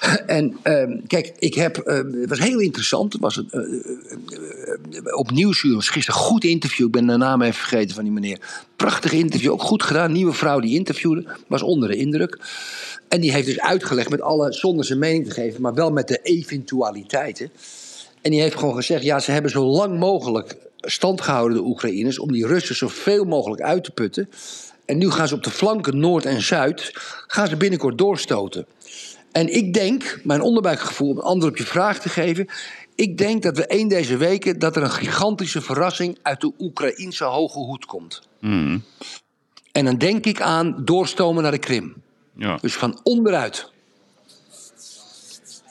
En 0.26 0.56
ehm, 0.62 0.98
kijk, 1.06 1.32
ik 1.38 1.54
heb, 1.54 1.76
ehm, 1.76 2.12
het 2.12 2.28
was 2.28 2.38
heel 2.38 2.58
interessant. 2.58 3.12
Het 3.12 3.22
was 3.22 3.36
een, 3.36 3.48
eh, 3.50 3.60
eh, 3.60 5.06
eh, 5.06 5.16
op 5.16 5.30
Nieuwsuur 5.30 5.74
was 5.74 5.88
gisteren 5.88 6.20
een 6.20 6.26
goed 6.26 6.44
interview. 6.44 6.86
Ik 6.86 6.92
ben 6.92 7.06
de 7.06 7.16
naam 7.16 7.42
even 7.42 7.54
vergeten 7.54 7.94
van 7.94 8.04
die 8.04 8.12
meneer. 8.12 8.64
Prachtig 8.76 9.12
interview, 9.12 9.50
ook 9.50 9.62
goed 9.62 9.82
gedaan. 9.82 10.12
Nieuwe 10.12 10.32
vrouw 10.32 10.60
die 10.60 10.74
interviewde, 10.74 11.24
was 11.46 11.62
onder 11.62 11.88
de 11.88 11.96
indruk. 11.96 12.38
En 13.08 13.20
die 13.20 13.32
heeft 13.32 13.46
dus 13.46 13.60
uitgelegd 13.60 14.10
met 14.10 14.20
alle, 14.20 14.52
zonder 14.52 14.84
zijn 14.84 14.98
mening 14.98 15.24
te 15.24 15.30
geven, 15.30 15.60
maar 15.60 15.74
wel 15.74 15.90
met 15.90 16.08
de 16.08 16.18
eventualiteiten. 16.22 17.50
En 18.20 18.30
die 18.30 18.40
heeft 18.40 18.56
gewoon 18.56 18.74
gezegd: 18.74 19.02
ja, 19.02 19.18
ze 19.18 19.30
hebben 19.30 19.50
zo 19.50 19.64
lang 19.64 19.98
mogelijk 19.98 20.56
stand 20.80 21.20
gehouden, 21.20 21.56
de 21.56 21.64
Oekraïners, 21.64 22.18
om 22.18 22.32
die 22.32 22.46
Russen 22.46 22.76
zoveel 22.76 23.24
mogelijk 23.24 23.62
uit 23.62 23.84
te 23.84 23.90
putten. 23.90 24.28
En 24.84 24.98
nu 24.98 25.10
gaan 25.10 25.28
ze 25.28 25.34
op 25.34 25.42
de 25.42 25.50
flanken 25.50 25.98
Noord 25.98 26.24
en 26.24 26.42
Zuid, 26.42 26.90
gaan 27.26 27.48
ze 27.48 27.56
binnenkort 27.56 27.98
doorstoten. 27.98 28.66
En 29.32 29.54
ik 29.54 29.74
denk, 29.74 30.20
mijn 30.24 30.40
onderbuikgevoel, 30.40 31.10
om 31.10 31.16
een 31.16 31.22
antwoord 31.22 31.52
op 31.52 31.58
je 31.58 31.64
vraag 31.64 32.00
te 32.00 32.08
geven. 32.08 32.46
Ik 32.94 33.18
denk 33.18 33.42
dat 33.42 33.56
we 33.56 33.66
één 33.66 33.88
deze 33.88 34.16
weken 34.16 34.58
dat 34.58 34.76
er 34.76 34.82
een 34.82 34.90
gigantische 34.90 35.60
verrassing 35.60 36.18
uit 36.22 36.40
de 36.40 36.52
Oekraïnse 36.58 37.24
hoge 37.24 37.58
hoed 37.58 37.84
komt. 37.84 38.22
Mhm. 38.40 38.78
En 39.72 39.84
dan 39.84 39.98
denk 39.98 40.24
ik 40.26 40.40
aan 40.40 40.84
doorstomen 40.84 41.42
naar 41.42 41.52
de 41.52 41.58
Krim. 41.58 41.94
Ja. 42.34 42.56
Dus 42.60 42.74
van 42.74 43.00
onderuit. 43.02 43.70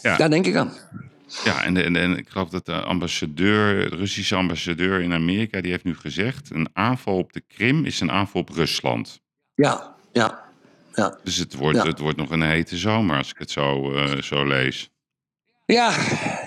Ja. 0.02 0.18
Daar 0.18 0.30
denk 0.30 0.46
ik 0.46 0.56
aan. 0.56 0.74
Ja, 1.44 1.64
en, 1.64 1.74
de- 1.74 1.84
en, 1.84 1.94
de- 1.94 2.00
en 2.00 2.18
ik 2.18 2.30
geloof 2.30 2.50
dat 2.50 2.66
de 2.66 2.82
ambassadeur, 2.82 3.90
de 3.90 3.96
Russische 3.96 4.36
ambassadeur 4.36 5.02
in 5.02 5.14
Amerika, 5.14 5.62
die 5.62 5.72
heeft 5.72 5.84
nu 5.84 5.96
gezegd: 5.96 6.50
een 6.52 6.70
aanval 6.74 7.18
op 7.18 7.34
de 7.34 7.42
Krim 7.48 7.86
is 7.86 8.00
een 8.00 8.12
aanval 8.12 8.42
op 8.42 8.50
Rusland. 8.50 9.20
Ja, 9.56 9.96
ja, 10.14 10.44
ja. 11.00 11.18
Dus 11.24 11.38
het 11.38 11.56
wordt, 11.56 11.78
Ja. 11.78 11.86
het 11.86 12.00
wordt 12.00 12.18
nog 12.18 12.30
een 12.32 12.42
hete 12.42 12.78
zomer 12.78 13.18
als 13.18 13.30
ik 13.30 13.38
het 13.38 13.52
zo, 13.52 13.94
eh, 13.94 14.22
zo 14.22 14.46
lees. 14.48 14.90
Ja, 15.66 15.94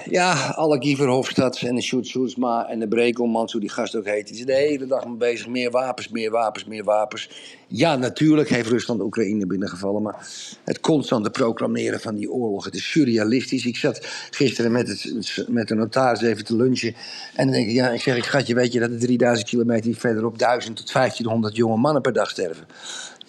ja, 0.05 0.49
alle 0.49 0.83
Guy 0.83 0.97
Verhofstadt 0.97 1.63
en 1.63 1.75
de 1.75 1.83
Sjoerd 1.83 2.07
Sjoerdsma 2.07 2.67
en 2.69 2.79
de 2.79 2.89
Brekelmans, 2.89 3.53
hoe 3.53 3.61
die 3.61 3.71
gast 3.71 3.97
ook 3.97 4.05
heet, 4.05 4.27
die 4.27 4.37
zijn 4.37 4.47
de 4.47 4.55
hele 4.55 4.87
dag 4.87 5.07
mee 5.07 5.17
bezig. 5.17 5.49
Meer 5.49 5.71
wapens, 5.71 6.09
meer 6.09 6.31
wapens, 6.31 6.65
meer 6.65 6.85
wapens. 6.85 7.31
Ja, 7.69 7.97
natuurlijk 7.97 8.49
heeft 8.49 8.69
Rusland 8.69 9.01
Oekraïne 9.01 9.47
binnengevallen, 9.47 10.03
maar 10.03 10.29
het 10.65 10.81
constante 10.81 11.31
proclameren 11.31 12.01
van 12.01 12.15
die 12.15 12.31
oorlog, 12.31 12.65
het 12.65 12.75
is 12.75 12.91
surrealistisch. 12.91 13.67
Ik 13.67 13.77
zat 13.77 14.07
gisteren 14.31 14.73
met, 14.73 14.89
het, 14.89 15.45
met 15.49 15.69
de 15.69 15.75
notaris 15.75 16.23
even 16.23 16.45
te 16.45 16.57
lunchen 16.57 16.95
en 17.35 17.45
dan 17.47 17.55
denk 17.55 17.69
ik, 17.69 17.75
ja, 17.75 17.91
ik 17.91 18.01
zeg, 18.01 18.17
ik 18.17 18.25
schatje, 18.25 18.55
weet 18.55 18.73
je 18.73 18.81
dat 18.81 18.91
er 18.91 18.99
3000 18.99 19.49
kilometer 19.49 19.95
verderop 19.95 20.39
1000 20.39 20.77
tot 20.77 20.93
1500 20.93 21.57
jonge 21.57 21.77
mannen 21.77 22.03
per 22.03 22.13
dag 22.13 22.31
sterven? 22.31 22.67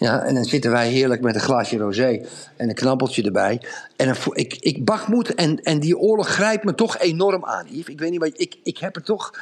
Ja, 0.04 0.24
en 0.24 0.36
dan 0.36 0.46
zitten 0.46 0.72
wij 0.72 0.90
heerlijk 0.90 1.22
met 1.22 1.36
een 1.36 1.42
glaasje 1.42 1.78
rosé 1.78 2.26
en 2.56 2.70
een 2.70 2.76
knappeltje 2.76 3.24
erbij. 3.24 3.62
En 3.96 4.16
voel- 4.16 4.38
ik, 4.38 4.58
ik 4.60 4.86
Bachmoed 4.86 5.36
en, 5.36 5.64
en 5.64 5.80
die 5.80 5.98
oorlog 5.98 6.28
grijpt 6.28 6.64
me 6.64 6.76
toch 6.76 6.98
enorm 6.98 7.46
aan, 7.46 7.66
Yves. 7.70 7.94
Ik 7.94 8.00
weet 8.00 8.12
niet 8.12 8.20
wat, 8.20 8.32
ik, 8.34 8.56
ik 8.64 8.78
heb 8.78 8.96
er 8.96 9.04
toch... 9.04 9.34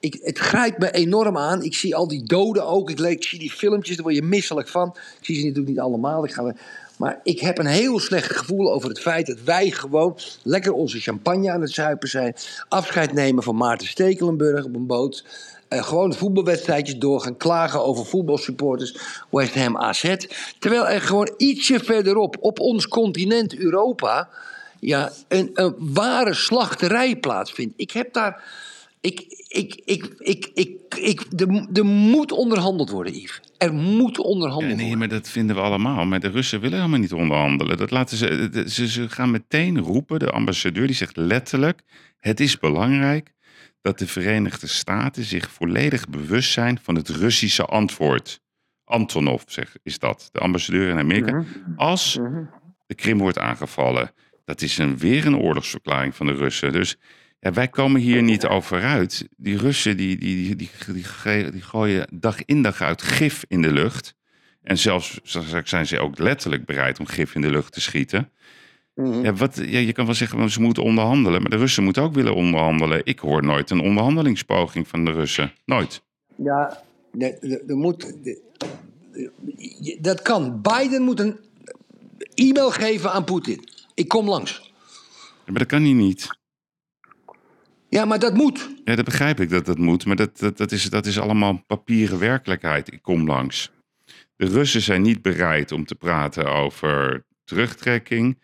Ik, 0.00 0.18
het 0.22 0.38
grijpt 0.38 0.78
me 0.78 0.90
enorm 0.90 1.38
aan. 1.38 1.62
Ik 1.62 1.74
zie 1.74 1.96
al 1.96 2.08
die 2.08 2.22
doden 2.24 2.66
ook. 2.66 2.90
Ik, 2.90 3.00
ik 3.00 3.24
zie 3.24 3.38
die 3.38 3.50
filmpjes, 3.50 3.96
daar 3.96 4.04
word 4.04 4.16
je 4.16 4.22
misselijk 4.22 4.68
van. 4.68 4.88
Ik 5.18 5.24
zie 5.24 5.34
ze 5.34 5.40
natuurlijk 5.40 5.68
niet 5.68 5.80
allemaal. 5.80 6.24
Ik 6.24 6.32
ga, 6.32 6.54
maar 6.96 7.20
ik 7.22 7.40
heb 7.40 7.58
een 7.58 7.66
heel 7.66 7.98
slecht 7.98 8.36
gevoel 8.36 8.72
over 8.72 8.88
het 8.88 9.00
feit 9.00 9.26
dat 9.26 9.42
wij 9.44 9.70
gewoon 9.70 10.18
lekker 10.42 10.72
onze 10.72 11.00
champagne 11.00 11.50
aan 11.50 11.60
het 11.60 11.70
zuipen 11.70 12.08
zijn. 12.08 12.34
Afscheid 12.68 13.12
nemen 13.12 13.42
van 13.42 13.56
Maarten 13.56 13.88
Stekelenburg 13.88 14.64
op 14.64 14.74
een 14.74 14.86
boot. 14.86 15.24
Eh, 15.68 15.82
gewoon 15.82 16.10
de 16.10 16.16
voetbalwedstrijdjes 16.16 16.96
door 16.98 17.20
gaan 17.20 17.36
klagen 17.36 17.84
over 17.84 18.06
voetbalsupporters 18.06 18.96
West 19.30 19.54
Ham 19.54 19.76
AZ. 19.76 20.16
Terwijl 20.58 20.88
er 20.88 21.00
gewoon 21.00 21.34
ietsje 21.36 21.80
verderop, 21.80 22.36
op 22.40 22.60
ons 22.60 22.88
continent 22.88 23.56
Europa, 23.58 24.28
ja, 24.80 25.12
een, 25.28 25.50
een 25.54 25.74
ware 25.78 26.34
slachterij 26.34 27.16
plaatsvindt. 27.16 27.74
Ik 27.76 27.90
heb 27.90 28.12
daar. 28.12 28.42
Ik, 29.00 29.44
ik, 29.48 29.80
ik, 29.84 30.14
ik, 30.18 30.50
ik, 30.54 30.70
ik, 30.98 31.22
er, 31.36 31.66
er 31.72 31.84
moet 31.84 32.32
onderhandeld 32.32 32.90
worden, 32.90 33.12
Yves. 33.14 33.40
Er 33.58 33.72
moet 33.72 34.16
Ja, 34.16 34.22
onderhandeld 34.22 34.76
nee, 34.76 34.80
worden. 34.88 34.98
maar 34.98 35.08
dat 35.18 35.28
vinden 35.28 35.56
we 35.56 35.62
allemaal. 35.62 36.04
Maar 36.04 36.20
de 36.20 36.28
Russen 36.28 36.60
willen 36.60 36.76
helemaal 36.78 36.98
niet 37.00 37.12
onderhandelen. 37.12 37.76
Dat 37.76 37.90
laten 37.90 38.16
ze, 38.16 38.48
de- 38.52 38.70
ze, 38.70 38.88
ze 38.88 39.08
gaan 39.08 39.30
meteen 39.30 39.78
roepen. 39.78 40.18
De 40.18 40.30
ambassadeur 40.30 40.86
die 40.86 40.96
zegt 40.96 41.16
letterlijk: 41.16 41.80
Het 42.18 42.40
is 42.40 42.58
belangrijk 42.58 43.32
dat 43.86 43.98
de 43.98 44.06
Verenigde 44.06 44.66
Staten 44.66 45.24
zich 45.24 45.50
volledig 45.50 46.08
bewust 46.08 46.52
zijn 46.52 46.78
van 46.82 46.94
het 46.94 47.08
Russische 47.08 47.64
antwoord. 47.64 48.40
Antonov 48.84 49.42
zeg, 49.46 49.76
is 49.82 49.98
dat, 49.98 50.28
de 50.32 50.38
ambassadeur 50.38 50.88
in 50.88 50.98
Amerika. 50.98 51.44
Als 51.76 52.18
de 52.86 52.94
Krim 52.94 53.18
wordt 53.18 53.38
aangevallen, 53.38 54.10
dat 54.44 54.62
is 54.62 54.78
een, 54.78 54.98
weer 54.98 55.26
een 55.26 55.36
oorlogsverklaring 55.36 56.14
van 56.14 56.26
de 56.26 56.32
Russen. 56.32 56.72
Dus 56.72 56.96
ja, 57.40 57.52
wij 57.52 57.68
komen 57.68 58.00
hier 58.00 58.22
niet 58.22 58.46
over 58.46 58.82
uit. 58.82 59.28
Die 59.36 59.56
Russen 59.56 59.96
die, 59.96 60.16
die, 60.16 60.56
die, 60.56 60.56
die, 60.56 61.52
die, 61.52 61.62
gooien 61.62 62.06
dag 62.12 62.44
in 62.44 62.62
dag 62.62 62.80
uit 62.80 63.02
gif 63.02 63.44
in 63.48 63.62
de 63.62 63.72
lucht. 63.72 64.14
En 64.62 64.78
zelfs 64.78 65.20
zijn 65.64 65.86
ze 65.86 66.00
ook 66.00 66.18
letterlijk 66.18 66.64
bereid 66.64 66.98
om 66.98 67.06
gif 67.06 67.34
in 67.34 67.40
de 67.40 67.50
lucht 67.50 67.72
te 67.72 67.80
schieten. 67.80 68.30
Mhm. 68.96 69.24
Ja, 69.24 69.32
wat, 69.32 69.56
ja, 69.56 69.78
je 69.78 69.92
kan 69.92 70.04
wel 70.06 70.14
zeggen, 70.14 70.50
ze 70.50 70.60
moeten 70.60 70.82
onderhandelen. 70.82 71.40
Maar 71.40 71.50
de 71.50 71.56
Russen 71.56 71.84
moeten 71.84 72.02
ook 72.02 72.14
willen 72.14 72.34
onderhandelen. 72.34 73.00
Ik 73.04 73.18
hoor 73.18 73.42
nooit 73.44 73.70
een 73.70 73.80
onderhandelingspoging 73.80 74.88
van 74.88 75.04
de 75.04 75.12
Russen. 75.12 75.52
Nooit. 75.64 76.02
Ja, 76.36 76.82
er- 77.18 77.62
moet. 77.76 78.24
de- 78.24 78.44
dat 80.00 80.22
kan. 80.22 80.60
Biden 80.62 81.02
moet 81.02 81.20
een 81.20 81.36
e-mail 82.34 82.70
geven 82.70 83.12
aan 83.12 83.24
Poetin. 83.24 83.68
Ik 83.94 84.08
kom 84.08 84.28
langs. 84.28 84.72
Ja, 85.44 85.52
Maar 85.52 85.58
dat 85.58 85.66
kan 85.68 85.82
hij 85.82 85.92
niet. 85.92 86.28
Ja, 87.88 88.04
maar 88.04 88.18
dat 88.18 88.34
moet. 88.34 88.70
Ja, 88.84 88.94
dat 88.94 89.04
begrijp 89.04 89.40
ik 89.40 89.50
dat 89.50 89.66
dat 89.66 89.78
moet. 89.78 90.06
Maar 90.06 90.16
dat, 90.16 90.38
dat, 90.38 90.56
dat, 90.56 90.72
is, 90.72 90.90
dat 90.90 91.06
is 91.06 91.18
allemaal 91.20 91.62
papieren 91.66 92.18
werkelijkheid. 92.18 92.92
Ik 92.92 93.02
kom 93.02 93.26
langs. 93.26 93.70
De 94.36 94.46
Russen 94.46 94.80
zijn 94.82 95.02
niet 95.02 95.22
bereid 95.22 95.72
om 95.72 95.84
te 95.84 95.94
praten 95.94 96.52
over 96.52 97.24
terugtrekking. 97.44 98.38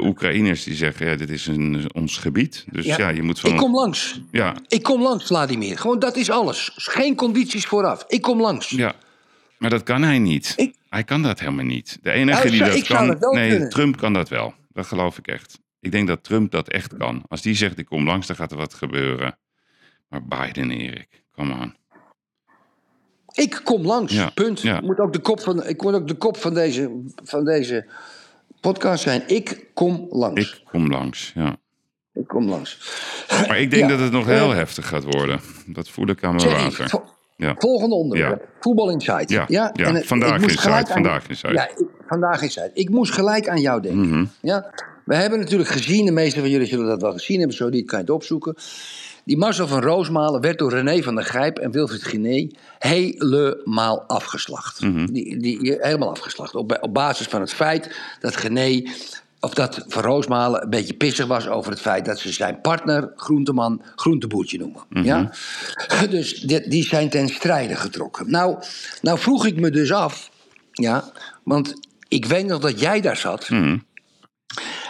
De 0.00 0.04
Oekraïners 0.06 0.64
die 0.64 0.74
zeggen, 0.74 1.06
ja, 1.06 1.16
dit 1.16 1.30
is 1.30 1.46
een, 1.46 1.90
ons 1.94 2.16
gebied. 2.18 2.64
Dus 2.70 2.84
ja, 2.84 2.98
Ja, 2.98 3.08
je 3.08 3.22
moet 3.22 3.40
van... 3.40 3.50
Ik 3.50 3.56
kom 3.56 3.74
langs. 3.74 4.20
Ja, 4.30 4.54
Ik 4.68 4.82
kom 4.82 5.02
langs, 5.02 5.24
Vladimir. 5.26 5.78
Gewoon 5.78 5.98
dat 5.98 6.16
is 6.16 6.30
alles. 6.30 6.72
Geen 6.74 7.14
condities 7.14 7.66
vooraf. 7.66 8.04
Ik 8.08 8.22
kom 8.22 8.40
langs. 8.40 8.68
ja, 8.70 8.94
maar 9.58 9.70
dat 9.70 9.82
kan 9.82 10.02
hij 10.02 10.18
niet. 10.18 10.52
Ik- 10.56 10.74
Hij 10.88 11.04
kan 11.04 11.22
dat 11.22 11.40
helemaal 11.40 11.64
niet. 11.64 11.98
De 12.02 12.10
enige 12.10 12.48
die 12.50 12.56
zou- 12.58 12.70
dat 12.72 12.86
kan... 12.86 13.06
dat 13.18 13.32
nee, 13.32 13.50
kunnen. 13.50 13.68
Trump 13.68 13.96
kan 13.96 14.12
dat 14.12 14.28
wel. 14.28 14.54
Dat 14.72 14.86
geloof 14.86 15.18
ik 15.18 15.26
echt. 15.26 15.58
Ik 15.80 15.92
denk 15.92 16.08
dat 16.08 16.24
Trump 16.24 16.50
dat 16.50 16.68
echt 16.68 16.96
kan. 16.96 17.22
Als 17.28 17.42
die 17.42 17.54
zegt, 17.54 17.78
ik 17.78 17.86
kom 17.86 18.04
langs, 18.06 18.26
dan 18.26 18.36
gaat 18.36 18.50
er 18.50 18.56
wat 18.56 18.74
gebeuren. 18.74 19.38
Maar 20.08 20.24
Biden, 20.26 20.70
Erik, 20.70 21.24
come 21.32 21.52
on. 21.52 21.74
Ik 23.32 23.60
kom 23.64 23.82
langs. 23.86 24.12
Ja, 24.12 24.30
Punt. 24.30 24.60
ja. 24.60 24.76
Ik 24.76 24.82
moet 24.82 24.98
ook 24.98 25.12
de 25.12 25.18
kop 25.18 25.40
van, 25.40 25.66
ik 25.66 25.82
moet 25.82 25.94
ook 25.94 26.08
de 26.08 26.14
kop 26.14 26.36
van, 26.36 26.54
deze, 26.54 27.02
van 27.24 27.44
deze 27.44 27.86
podcast 28.72 29.02
zijn. 29.02 29.22
Ik 29.26 29.66
kom 29.74 30.06
langs. 30.10 30.40
Ik 30.52 30.60
kom 30.70 30.90
langs, 30.90 31.32
ja. 31.34 31.56
Ik 32.14 32.26
kom 32.26 32.48
langs. 32.48 32.78
Maar 33.48 33.60
ik 33.60 33.70
denk 33.70 33.82
Ja, 33.82 33.88
dat 33.88 33.98
het 34.00 34.12
nog 34.12 34.28
eh, 34.28 34.34
heel 34.34 34.50
heftig 34.50 34.88
gaat 34.88 35.04
worden. 35.04 35.40
Dat 35.66 35.88
voel 35.88 36.06
ik 36.08 36.24
aan 36.24 36.34
mijn 36.34 36.48
water. 36.48 36.88
vo- 36.88 37.04
Ja. 37.36 37.54
Volgende 37.58 37.94
onderwerp. 37.94 38.48
Voetbal 38.60 38.90
Insight. 38.90 39.30
Ja, 39.30 39.44
ja, 39.48 39.72
en 39.72 39.94
het- 39.94 40.06
vandaag 40.06 40.42
Insight, 40.42 40.92
vandaag 40.92 41.28
Insight. 41.28 41.54
Ja, 41.54 41.68
ik- 41.68 41.84
vandaag 42.06 42.42
Insight. 42.42 42.70
Ik 42.74 42.90
moest 42.90 43.12
gelijk 43.12 43.48
aan 43.48 43.60
jou 43.60 43.80
denken. 43.82 44.08
Mhm. 44.08 44.24
Ja? 44.42 44.70
We 45.04 45.14
hebben 45.16 45.38
natuurlijk 45.38 45.70
gezien, 45.70 46.04
de 46.06 46.12
meeste 46.12 46.40
van 46.40 46.50
jullie 46.50 46.66
zullen 46.66 46.86
dat 46.86 47.00
wel 47.02 47.12
gezien 47.12 47.38
hebben, 47.38 47.56
zo 47.56 47.68
niet 47.68 47.86
kan 47.86 47.98
je 47.98 48.04
het 48.04 48.14
opzoeken. 48.14 48.54
Die 49.26 49.36
Marcel 49.36 49.66
van 49.66 49.82
Roosmalen 49.82 50.40
werd 50.40 50.58
door 50.58 50.70
René 50.70 51.02
van 51.02 51.14
der 51.14 51.24
Grijp 51.24 51.58
en 51.58 51.70
Wilfried 51.70 52.04
Gené 52.04 52.50
helemaal 52.78 54.02
afgeslacht. 54.06 54.80
Mhm. 54.80 55.06
die, 55.06 55.36
die, 55.38 55.76
helemaal 55.80 56.10
afgeslacht. 56.10 56.54
Op, 56.54 56.78
op 56.80 56.94
basis 56.94 57.26
van 57.26 57.40
het 57.40 57.52
feit 57.52 57.96
dat 58.20 58.36
Gené, 58.36 58.82
of 59.40 59.54
dat 59.54 59.84
Van 59.88 60.02
Roosmalen 60.02 60.62
een 60.62 60.70
beetje 60.70 60.94
pissig 60.94 61.26
was 61.26 61.48
over 61.48 61.70
het 61.70 61.80
feit 61.80 62.04
dat 62.04 62.18
ze 62.18 62.32
zijn 62.32 62.60
partner, 62.60 63.12
groenteman, 63.16 63.82
groenteboertje 63.96 64.58
noemen. 64.58 64.82
Mhm. 64.88 65.04
Ja? 65.04 65.30
Dus 66.10 66.34
die, 66.34 66.68
die 66.68 66.84
zijn 66.84 67.08
ten 67.08 67.28
strijde 67.28 67.76
getrokken. 67.76 68.30
Nou, 68.30 68.56
nou 69.02 69.18
vroeg 69.18 69.46
ik 69.46 69.60
me 69.60 69.70
dus 69.70 69.92
af, 69.92 70.30
ja, 70.72 71.12
want 71.42 71.74
ik 72.08 72.24
weet 72.24 72.46
nog 72.46 72.60
dat 72.60 72.80
jij 72.80 73.00
daar 73.00 73.16
zat. 73.16 73.50
Mhm. 73.50 73.78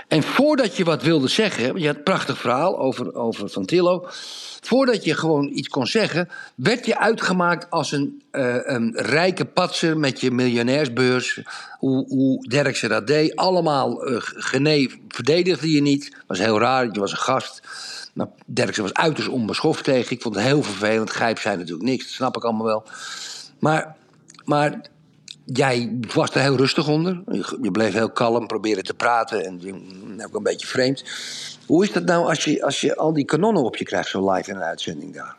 En 0.09 0.23
voordat 0.23 0.77
je 0.77 0.85
wat 0.85 1.03
wilde 1.03 1.29
zeggen, 1.29 1.81
je 1.81 1.87
had 1.87 1.97
een 1.97 2.03
prachtig 2.03 2.39
verhaal 2.39 2.79
over, 2.79 3.15
over 3.15 3.49
Van 3.49 3.65
Tillo. 3.65 4.07
Voordat 4.61 5.05
je 5.05 5.15
gewoon 5.15 5.51
iets 5.53 5.69
kon 5.69 5.87
zeggen, 5.87 6.29
werd 6.55 6.87
je 6.87 6.99
uitgemaakt 6.99 7.71
als 7.71 7.93
een, 7.93 8.23
eh, 8.31 8.57
een 8.63 8.93
rijke 8.97 9.45
patser 9.45 9.99
met 9.99 10.21
je 10.21 10.31
miljonairsbeurs. 10.31 11.41
Hoe, 11.79 12.07
hoe 12.09 12.49
Derksen 12.49 12.89
dat 12.89 13.07
deed. 13.07 13.37
Allemaal 13.37 13.97
Gené 14.21 14.87
verdedigde 15.09 15.71
je 15.71 15.83
niet. 15.83 16.17
Was 16.27 16.39
heel 16.39 16.59
raar, 16.59 16.85
je 16.85 17.01
was 17.01 17.13
een 17.13 17.19
gast. 17.19 17.61
Maar 18.15 18.29
Derksen 18.47 18.83
was 18.83 18.95
uiterst 18.95 19.29
onbeschoft 19.29 19.85
tegen. 19.85 20.13
Ik 20.13 20.23
vond 20.23 20.35
het 20.35 20.45
heel 20.45 20.63
vervelend. 20.63 21.11
Grijp 21.11 21.39
zei 21.39 21.57
natuurlijk 21.57 21.89
niks, 21.89 22.05
dat 22.05 22.13
snap 22.13 22.37
ik 22.37 22.45
allemaal 22.45 22.67
wel. 22.67 22.85
Maar, 23.59 23.97
maar 24.45 24.81
jij 25.47 25.99
was 26.15 26.31
er 26.35 26.41
heel 26.41 26.57
rustig 26.57 26.89
onder. 26.89 27.23
Je- 27.63 27.71
bleef 27.73 27.93
heel 27.93 28.11
kalm, 28.11 28.47
probeerde 28.47 28.83
te 28.83 28.95
praten 28.95 29.45
en 29.45 30.25
ook 30.27 30.35
een 30.35 30.43
beetje 30.43 30.67
vreemd. 30.67 31.05
Hoe 31.67 31.85
is 31.85 31.93
dat 31.93 32.05
nou 32.05 32.27
als 32.29 32.45
je, 32.45 32.65
als 32.65 32.81
je 32.81 32.97
al 32.97 33.13
die 33.13 33.25
kanonnen 33.25 33.63
op 33.63 33.77
je 33.77 33.85
krijgt, 33.85 34.09
zo 34.09 34.33
live 34.33 34.51
in 34.51 34.57
een 34.57 34.63
uitzending 34.63 35.15
daar? 35.15 35.37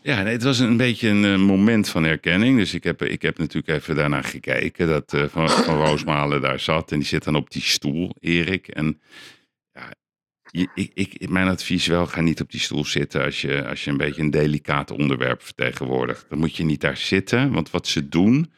Ja, 0.00 0.22
nee, 0.22 0.32
het 0.32 0.42
was 0.42 0.58
een 0.58 0.76
beetje 0.76 1.08
een 1.08 1.24
eh, 1.24 1.36
moment 1.38 1.88
van 1.88 2.04
herkenning. 2.04 2.58
Dus 2.58 2.74
ik 2.74 2.84
heb, 2.84 3.02
ik 3.02 3.22
heb 3.22 3.38
natuurlijk 3.38 3.78
even 3.78 3.96
daarna 3.96 4.22
gekeken 4.22 4.86
dat 4.88 5.12
eh, 5.12 5.24
van, 5.28 5.50
van 5.50 5.76
Roosmalen 5.84 6.40
daar 6.40 6.60
zat. 6.60 6.92
En 6.92 6.98
die 6.98 7.06
zit 7.08 7.24
dan 7.24 7.34
op 7.36 7.50
die 7.50 7.62
stoel, 7.62 8.10
Erik. 8.20 8.68
En 8.68 9.00
ja, 9.72 9.90
je- 10.50 10.68
ik, 10.74 10.90
ik, 10.94 11.28
mijn 11.28 11.48
advies 11.48 11.86
wel, 11.86 12.06
ga 12.06 12.20
niet 12.20 12.40
op 12.40 12.50
die 12.50 12.60
stoel 12.60 12.84
zitten 12.84 13.24
als 13.24 13.40
je, 13.40 13.68
als 13.68 13.84
je 13.84 13.90
een 13.90 13.96
beetje 13.96 14.22
een 14.22 14.30
delicaat 14.30 14.90
onderwerp 14.90 15.42
vertegenwoordigt. 15.42 16.26
Dan 16.28 16.38
moet 16.38 16.56
je 16.56 16.64
niet 16.64 16.80
daar 16.80 16.96
zitten, 16.96 17.52
want 17.52 17.70
wat 17.70 17.86
ze 17.86 18.08
doen, 18.08 18.52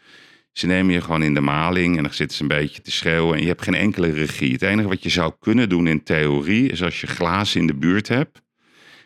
ze 0.59 0.66
nemen 0.66 0.92
je 0.94 1.01
gewoon 1.01 1.23
in 1.23 1.35
de 1.35 1.40
maling 1.40 1.97
en 1.97 2.03
dan 2.03 2.12
zitten 2.12 2.37
ze 2.37 2.42
een 2.42 2.49
beetje 2.49 2.83
te 2.83 2.90
schreeuwen 2.90 3.35
en 3.35 3.40
je 3.40 3.47
hebt 3.47 3.62
geen 3.62 3.75
enkele 3.75 4.11
regie. 4.11 4.53
Het 4.53 4.62
enige 4.62 4.88
wat 4.88 5.03
je 5.03 5.09
zou 5.09 5.33
kunnen 5.40 5.68
doen 5.68 5.87
in 5.87 6.03
theorie 6.03 6.71
is 6.71 6.83
als 6.83 7.01
je 7.01 7.07
glazen 7.07 7.61
in 7.61 7.66
de 7.66 7.75
buurt 7.75 8.09
hebt. 8.09 8.42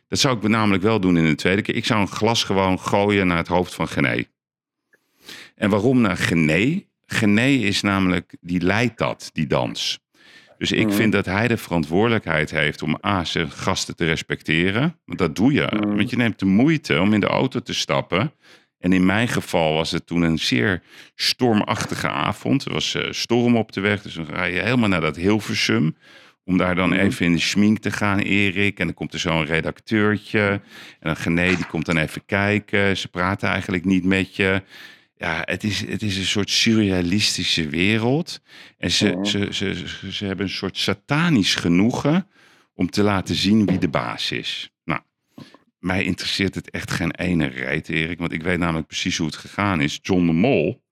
Dat 0.08 0.18
zou 0.18 0.36
ik 0.36 0.48
namelijk 0.48 0.82
wel 0.82 1.00
doen 1.00 1.16
in 1.16 1.24
de 1.24 1.34
tweede 1.34 1.62
keer. 1.62 1.74
Ik 1.74 1.84
zou 1.84 2.00
een 2.00 2.08
glas 2.08 2.44
gewoon 2.44 2.80
gooien 2.80 3.26
naar 3.26 3.36
het 3.36 3.48
hoofd 3.48 3.74
van 3.74 3.88
Gené. 3.88 4.24
En 5.54 5.70
waarom 5.70 6.00
naar 6.00 6.16
Gené? 6.16 6.84
Gené 7.06 7.46
is 7.46 7.80
namelijk, 7.80 8.36
die 8.40 8.60
leidt 8.60 8.98
dat, 8.98 9.30
die 9.32 9.46
dans. 9.46 10.00
Dus 10.58 10.72
ik 10.72 10.92
vind 10.92 11.12
dat 11.12 11.26
hij 11.26 11.48
de 11.48 11.56
verantwoordelijkheid 11.56 12.50
heeft 12.50 12.82
om 12.82 12.98
A, 13.06 13.24
zijn 13.24 13.50
gasten 13.50 13.96
te 13.96 14.04
respecteren. 14.04 14.98
Want 15.04 15.18
dat 15.18 15.36
doe 15.36 15.52
je. 15.52 15.68
Want 15.96 16.10
je 16.10 16.16
neemt 16.16 16.38
de 16.38 16.44
moeite 16.44 17.00
om 17.00 17.12
in 17.12 17.20
de 17.20 17.26
auto 17.26 17.60
te 17.60 17.74
stappen. 17.74 18.32
En 18.82 18.92
in 18.92 19.06
mijn 19.06 19.28
geval 19.28 19.74
was 19.74 19.90
het 19.90 20.06
toen 20.06 20.22
een 20.22 20.38
zeer 20.38 20.82
stormachtige 21.14 22.08
avond. 22.08 22.64
Er 22.64 22.72
was 22.72 22.94
eh, 22.94 23.12
storm 23.12 23.56
op 23.56 23.72
de 23.72 23.80
weg. 23.80 24.02
Dus 24.02 24.14
dan 24.14 24.26
ga 24.26 24.44
je 24.44 24.60
helemaal 24.60 24.88
naar 24.88 25.00
dat 25.00 25.16
Hilversum. 25.16 25.96
Om 26.44 26.56
daar 26.56 26.74
dan 26.74 26.92
even 26.92 27.26
in 27.26 27.32
de 27.32 27.40
schmink 27.40 27.78
te 27.78 27.90
gaan, 27.90 28.18
Erik. 28.18 28.78
En 28.78 28.86
dan 28.86 28.94
komt 28.94 29.12
er 29.12 29.18
zo'n 29.18 29.44
redacteurtje. 29.44 30.40
En 30.40 30.60
dan 31.00 31.16
Gené, 31.16 31.46
die 31.46 31.66
komt 31.66 31.86
dan 31.86 31.96
even 31.96 32.24
kijken. 32.26 32.96
Ze 32.96 33.08
praten 33.08 33.48
eigenlijk 33.48 33.84
niet 33.84 34.04
met 34.04 34.36
je. 34.36 34.62
Ja, 35.16 35.42
het 35.44 35.64
is, 35.64 35.86
het 35.86 36.02
is 36.02 36.16
een 36.16 36.24
soort 36.24 36.50
surrealistische 36.50 37.68
wereld. 37.68 38.40
En 38.78 38.90
ze, 38.90 39.18
ze, 39.22 39.48
ze, 39.50 39.74
ze, 39.74 40.12
ze 40.12 40.24
hebben 40.24 40.46
een 40.46 40.52
soort 40.52 40.78
satanisch 40.78 41.54
genoegen 41.54 42.26
om 42.74 42.90
te 42.90 43.02
laten 43.02 43.34
zien 43.34 43.66
wie 43.66 43.78
de 43.78 43.88
baas 43.88 44.30
is. 44.30 44.71
Mij 45.82 46.04
interesseert 46.04 46.54
het 46.54 46.70
echt 46.70 46.90
geen 46.90 47.10
ene 47.10 47.46
reet, 47.46 47.88
Erik. 47.88 48.18
Want 48.18 48.32
ik 48.32 48.42
weet 48.42 48.58
namelijk 48.58 48.86
precies 48.86 49.16
hoe 49.16 49.26
het 49.26 49.36
gegaan 49.36 49.80
is. 49.80 49.98
John 50.02 50.26
de 50.26 50.32
Mol, 50.32 50.82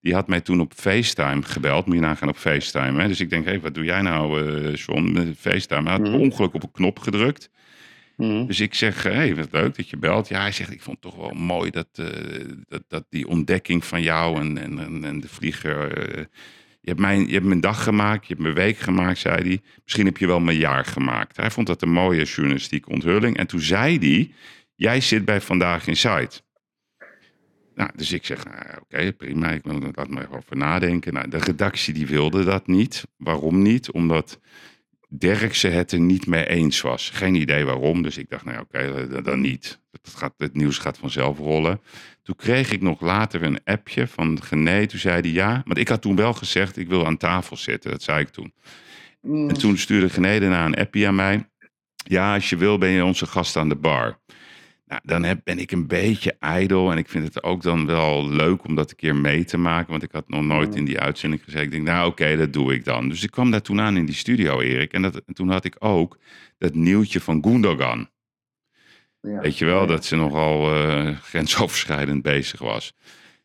die 0.00 0.14
had 0.14 0.28
mij 0.28 0.40
toen 0.40 0.60
op 0.60 0.72
FaceTime 0.74 1.42
gebeld. 1.42 1.86
Moet 1.86 1.94
je 1.94 2.00
nagaan 2.00 2.28
op 2.28 2.36
FaceTime. 2.36 3.00
Hè? 3.00 3.08
Dus 3.08 3.20
ik 3.20 3.30
denk, 3.30 3.44
hé, 3.44 3.60
wat 3.60 3.74
doe 3.74 3.84
jij 3.84 4.02
nou, 4.02 4.46
eh 4.46 4.74
John, 4.74 5.12
met 5.12 5.36
FaceTime? 5.38 5.82
Hij 5.82 5.92
had 5.92 6.02
per 6.02 6.18
ongeluk 6.18 6.54
op 6.54 6.62
een 6.62 6.70
knop 6.70 6.98
gedrukt. 6.98 7.50
Dus 8.46 8.60
ik 8.60 8.74
zeg, 8.74 9.02
hé, 9.02 9.10
hey, 9.10 9.34
wat 9.34 9.52
leuk 9.52 9.76
dat 9.76 9.88
je 9.88 9.96
belt. 9.96 10.28
Ja, 10.28 10.40
hij 10.40 10.52
zegt, 10.52 10.72
ik 10.72 10.82
vond 10.82 10.98
het 11.02 11.12
toch 11.12 11.20
wel 11.20 11.34
mooi 11.34 11.70
dat, 11.70 11.88
eh, 11.92 12.06
dat, 12.68 12.82
dat 12.88 13.04
die 13.08 13.28
ontdekking 13.28 13.84
van 13.84 14.02
jou 14.02 14.40
en, 14.40 14.58
en, 14.58 15.04
en, 15.04 15.20
de 15.20 15.28
vlieger... 15.28 16.08
eh, 16.18 16.24
je, 16.80 16.88
hebt 16.88 17.00
mijn, 17.00 17.26
je 17.26 17.32
hebt 17.32 17.46
mijn 17.46 17.60
dag 17.60 17.82
gemaakt, 17.82 18.26
je 18.26 18.32
hebt 18.32 18.42
mijn 18.42 18.54
week 18.54 18.78
gemaakt, 18.78 19.18
zei 19.18 19.42
hij. 19.42 19.60
Misschien 19.82 20.06
heb 20.06 20.16
je 20.16 20.26
wel 20.26 20.40
mijn 20.40 20.58
jaar 20.58 20.84
gemaakt. 20.84 21.36
Hij 21.36 21.50
vond 21.50 21.66
dat 21.66 21.82
een 21.82 21.92
mooie 21.92 22.24
journalistieke 22.24 22.88
onthulling. 22.88 23.36
En 23.36 23.46
toen 23.46 23.60
zei 23.60 23.98
hij, 23.98 24.32
jij 24.74 25.00
zit 25.00 25.24
bij 25.24 25.40
Vandaag 25.40 25.86
in 25.86 25.96
Site. 25.96 26.40
Nou, 27.74 27.90
dus 27.94 28.12
ik 28.12 28.24
zeg, 28.24 28.44
nou, 28.44 28.80
oké, 28.80 29.12
prima, 29.12 29.50
ik 29.50 29.62
wil 29.62 29.80
laat 29.94 30.08
maar 30.08 30.22
even 30.22 30.36
over 30.36 30.56
nadenken. 30.56 31.12
Nou, 31.12 31.28
de 31.28 31.38
redactie 31.38 31.94
die 31.94 32.06
wilde 32.06 32.44
dat 32.44 32.66
niet. 32.66 33.06
Waarom 33.16 33.62
niet? 33.62 33.90
Omdat 33.90 34.40
Derkse 35.08 35.68
het 35.68 35.92
er 35.92 36.00
niet 36.00 36.26
mee 36.26 36.46
eens 36.46 36.80
was. 36.80 37.10
Geen 37.10 37.34
idee 37.34 37.64
waarom, 37.64 38.02
dus 38.02 38.18
ik 38.18 38.30
dacht, 38.30 38.44
nou 38.44 38.60
oké, 38.60 39.22
dan 39.22 39.40
niet. 39.40 39.79
Het, 39.90 40.14
gaat, 40.14 40.34
het 40.36 40.54
nieuws 40.54 40.78
gaat 40.78 40.98
vanzelf 40.98 41.38
rollen. 41.38 41.80
Toen 42.22 42.36
kreeg 42.36 42.72
ik 42.72 42.80
nog 42.80 43.00
later 43.00 43.42
een 43.42 43.64
appje 43.64 44.06
van 44.06 44.42
Gené. 44.42 44.86
Toen 44.86 44.98
zei 44.98 45.20
hij 45.20 45.30
ja, 45.30 45.62
want 45.64 45.78
ik 45.78 45.88
had 45.88 46.02
toen 46.02 46.16
wel 46.16 46.32
gezegd, 46.32 46.76
ik 46.76 46.88
wil 46.88 47.06
aan 47.06 47.16
tafel 47.16 47.56
zitten. 47.56 47.90
Dat 47.90 48.02
zei 48.02 48.20
ik 48.20 48.28
toen. 48.28 48.52
En 49.22 49.58
toen 49.58 49.78
stuurde 49.78 50.08
Gené 50.08 50.40
daarna 50.40 50.64
een 50.64 50.74
appje 50.74 51.06
aan 51.06 51.14
mij. 51.14 51.48
Ja, 51.94 52.34
als 52.34 52.50
je 52.50 52.56
wil 52.56 52.78
ben 52.78 52.90
je 52.90 53.04
onze 53.04 53.26
gast 53.26 53.56
aan 53.56 53.68
de 53.68 53.76
bar. 53.76 54.18
Nou, 54.86 55.02
dan 55.04 55.22
heb, 55.22 55.40
ben 55.44 55.58
ik 55.58 55.72
een 55.72 55.86
beetje 55.86 56.36
ijdel. 56.38 56.90
En 56.90 56.98
ik 56.98 57.08
vind 57.08 57.24
het 57.24 57.42
ook 57.42 57.62
dan 57.62 57.86
wel 57.86 58.28
leuk 58.28 58.64
om 58.64 58.74
dat 58.74 58.90
een 58.90 58.96
keer 58.96 59.16
mee 59.16 59.44
te 59.44 59.56
maken. 59.56 59.90
Want 59.90 60.02
ik 60.02 60.12
had 60.12 60.28
nog 60.28 60.42
nooit 60.42 60.74
in 60.74 60.84
die 60.84 61.00
uitzending 61.00 61.44
gezegd. 61.44 61.64
Ik 61.64 61.70
denk, 61.70 61.84
nou 61.84 62.08
oké, 62.08 62.36
dat 62.36 62.52
doe 62.52 62.74
ik 62.74 62.84
dan. 62.84 63.08
Dus 63.08 63.22
ik 63.22 63.30
kwam 63.30 63.50
daar 63.50 63.62
toen 63.62 63.80
aan 63.80 63.96
in 63.96 64.06
die 64.06 64.14
studio, 64.14 64.60
Erik. 64.60 64.92
En, 64.92 65.02
dat, 65.02 65.22
en 65.26 65.34
toen 65.34 65.48
had 65.48 65.64
ik 65.64 65.76
ook 65.78 66.18
dat 66.58 66.74
nieuwtje 66.74 67.20
van 67.20 67.42
Gundogan. 67.44 68.08
Ja. 69.20 69.40
Weet 69.40 69.58
je 69.58 69.64
wel, 69.64 69.86
dat 69.86 70.04
ze 70.04 70.16
nogal 70.16 70.74
eh, 70.74 71.16
grensoverschrijdend 71.16 72.22
bezig 72.22 72.60
was. 72.60 72.94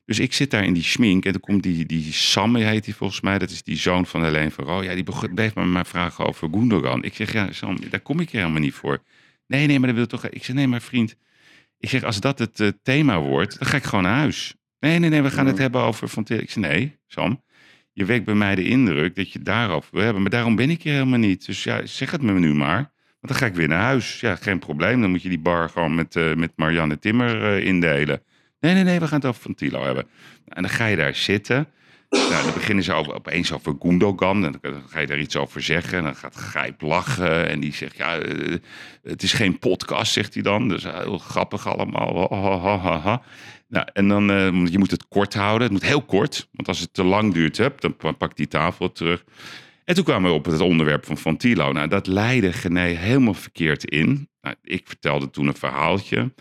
Dus 0.05 0.19
ik 0.19 0.33
zit 0.33 0.51
daar 0.51 0.63
in 0.63 0.73
die 0.73 0.83
schmink 0.83 1.25
en 1.25 1.31
dan 1.31 1.41
komt 1.41 1.63
die, 1.63 1.85
die 1.85 2.13
Sam, 2.13 2.55
heet 2.55 2.85
die 2.85 2.95
volgens 2.95 3.21
mij, 3.21 3.37
dat 3.37 3.49
is 3.49 3.63
die 3.63 3.77
zoon 3.77 4.05
van 4.05 4.23
Helene 4.23 4.51
van 4.51 4.65
Roo. 4.65 4.83
Ja, 4.83 4.93
die 4.93 5.29
bleef 5.33 5.55
me 5.55 5.65
maar 5.65 5.85
vragen 5.85 6.25
over 6.25 6.49
Gundogan. 6.51 7.03
Ik 7.03 7.15
zeg, 7.15 7.33
ja 7.33 7.51
Sam, 7.51 7.77
daar 7.89 7.99
kom 7.99 8.19
ik 8.19 8.29
hier 8.29 8.41
helemaal 8.41 8.61
niet 8.61 8.73
voor. 8.73 9.03
Nee, 9.47 9.67
nee, 9.67 9.79
maar 9.79 9.87
dat 9.87 9.97
wil 9.97 10.07
toch... 10.07 10.27
Ik 10.27 10.43
zeg, 10.43 10.55
nee, 10.55 10.67
maar 10.67 10.81
vriend, 10.81 11.15
ik 11.79 11.89
zeg, 11.89 12.03
als 12.03 12.19
dat 12.19 12.39
het 12.39 12.59
eh, 12.59 12.67
thema 12.83 13.19
wordt, 13.19 13.59
dan 13.59 13.67
ga 13.67 13.77
ik 13.77 13.83
gewoon 13.83 14.03
naar 14.03 14.17
huis. 14.17 14.55
Nee, 14.79 14.99
nee, 14.99 15.09
nee, 15.09 15.21
we 15.21 15.31
gaan 15.31 15.45
het 15.45 15.57
hebben 15.57 15.81
over 15.81 16.09
Van. 16.09 16.23
Ik 16.27 16.51
zeg, 16.51 16.55
nee, 16.55 16.97
Sam, 17.07 17.43
je 17.91 18.05
wekt 18.05 18.25
bij 18.25 18.35
mij 18.35 18.55
de 18.55 18.63
indruk 18.63 19.15
dat 19.15 19.31
je 19.31 19.39
daarover 19.39 19.89
wil 19.91 20.03
hebben. 20.03 20.21
Maar 20.21 20.31
daarom 20.31 20.55
ben 20.55 20.69
ik 20.69 20.83
hier 20.83 20.93
helemaal 20.93 21.19
niet. 21.19 21.45
Dus 21.45 21.63
ja, 21.63 21.85
zeg 21.85 22.11
het 22.11 22.21
me 22.21 22.39
nu 22.39 22.53
maar. 22.53 22.91
Dan 23.25 23.35
ga 23.35 23.45
ik 23.45 23.53
weer 23.55 23.67
naar 23.67 23.81
huis. 23.81 24.19
Ja, 24.19 24.35
geen 24.35 24.59
probleem. 24.59 25.01
Dan 25.01 25.09
moet 25.09 25.21
je 25.21 25.29
die 25.29 25.39
bar 25.39 25.69
gewoon 25.69 25.95
met, 25.95 26.15
eh, 26.15 26.33
met 26.33 26.51
Marianne 26.55 26.99
Timmer 26.99 27.43
eh, 27.55 27.65
indelen. 27.65 28.21
Nee, 28.59 28.73
nee, 28.73 28.83
nee, 28.83 28.99
we 28.99 29.07
gaan 29.07 29.19
het 29.19 29.27
over 29.27 29.41
Van 29.41 29.53
Tilo 29.55 29.83
hebben. 29.85 30.07
En 30.47 30.61
dan 30.61 30.71
ga 30.71 30.85
je 30.85 30.95
daar 30.95 31.15
zitten. 31.15 31.67
Nou, 32.09 32.43
dan 32.43 32.53
beginnen 32.53 32.83
ze 32.83 32.93
over, 32.93 33.13
opeens 33.13 33.51
over 33.53 33.75
Gundogan. 33.79 34.45
En 34.45 34.55
dan 34.61 34.83
ga 34.87 34.99
je 34.99 35.07
daar 35.07 35.19
iets 35.19 35.35
over 35.35 35.61
zeggen. 35.61 35.97
En 35.97 36.03
dan 36.03 36.15
gaat 36.15 36.35
Gijp 36.35 36.81
lachen. 36.81 37.47
En 37.49 37.59
die 37.59 37.73
zegt, 37.73 37.97
ja, 37.97 38.17
eh, 38.17 38.55
het 39.03 39.23
is 39.23 39.33
geen 39.33 39.59
podcast, 39.59 40.11
zegt 40.13 40.33
hij 40.33 40.43
dan. 40.43 40.67
Dus 40.69 40.83
heel 40.83 41.17
grappig 41.17 41.67
allemaal. 41.67 42.27
Ha, 42.61 42.77
ha, 42.77 42.99
ha. 42.99 43.21
Nou, 43.67 43.87
en 43.93 44.07
dan, 44.07 44.31
eh, 44.31 44.65
je 44.71 44.77
moet 44.77 44.91
het 44.91 45.07
kort 45.07 45.33
houden. 45.33 45.61
Het 45.63 45.71
moet 45.71 45.85
heel 45.85 46.01
kort. 46.01 46.47
Want 46.51 46.67
als 46.67 46.79
het 46.79 46.93
te 46.93 47.03
lang 47.03 47.33
duurt, 47.33 47.57
hup, 47.57 47.81
dan 47.81 47.95
pa- 47.95 48.11
pakt 48.11 48.37
die 48.37 48.47
tafel 48.47 48.91
terug. 48.91 49.23
En 49.85 49.95
toen 49.95 50.03
kwamen 50.03 50.31
we 50.31 50.37
op 50.37 50.45
het 50.45 50.59
onderwerp 50.59 51.05
van 51.05 51.17
Van 51.17 51.37
Tilo. 51.37 51.71
Nou, 51.71 51.87
dat 51.87 52.07
leidde 52.07 52.53
Gené 52.53 52.81
helemaal 52.81 53.33
verkeerd 53.33 53.85
in. 53.85 54.29
Nou, 54.41 54.55
ik 54.63 54.87
vertelde 54.87 55.29
toen 55.29 55.47
een 55.47 55.55
verhaaltje. 55.55 56.33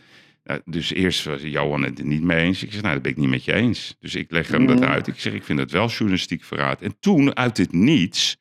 Nou, 0.44 0.60
dus 0.64 0.92
eerst 0.92 1.24
was 1.24 1.42
Johan 1.42 1.82
het 1.82 1.98
er 1.98 2.04
niet 2.04 2.22
mee 2.22 2.44
eens. 2.44 2.62
Ik 2.62 2.72
zeg, 2.72 2.82
nou, 2.82 2.94
dat 2.94 3.02
ben 3.02 3.12
ik 3.12 3.18
niet 3.18 3.28
met 3.28 3.44
je 3.44 3.52
eens. 3.52 3.96
Dus 4.00 4.14
ik 4.14 4.30
leg 4.30 4.48
hem 4.48 4.66
dat 4.66 4.82
uit. 4.82 5.06
Ik 5.06 5.20
zeg, 5.20 5.32
ik 5.32 5.44
vind 5.44 5.58
het 5.58 5.70
wel 5.70 5.88
journalistiek 5.88 6.44
verraad. 6.44 6.80
En 6.80 6.96
toen, 7.00 7.36
uit 7.36 7.56
het 7.56 7.72
niets, 7.72 8.36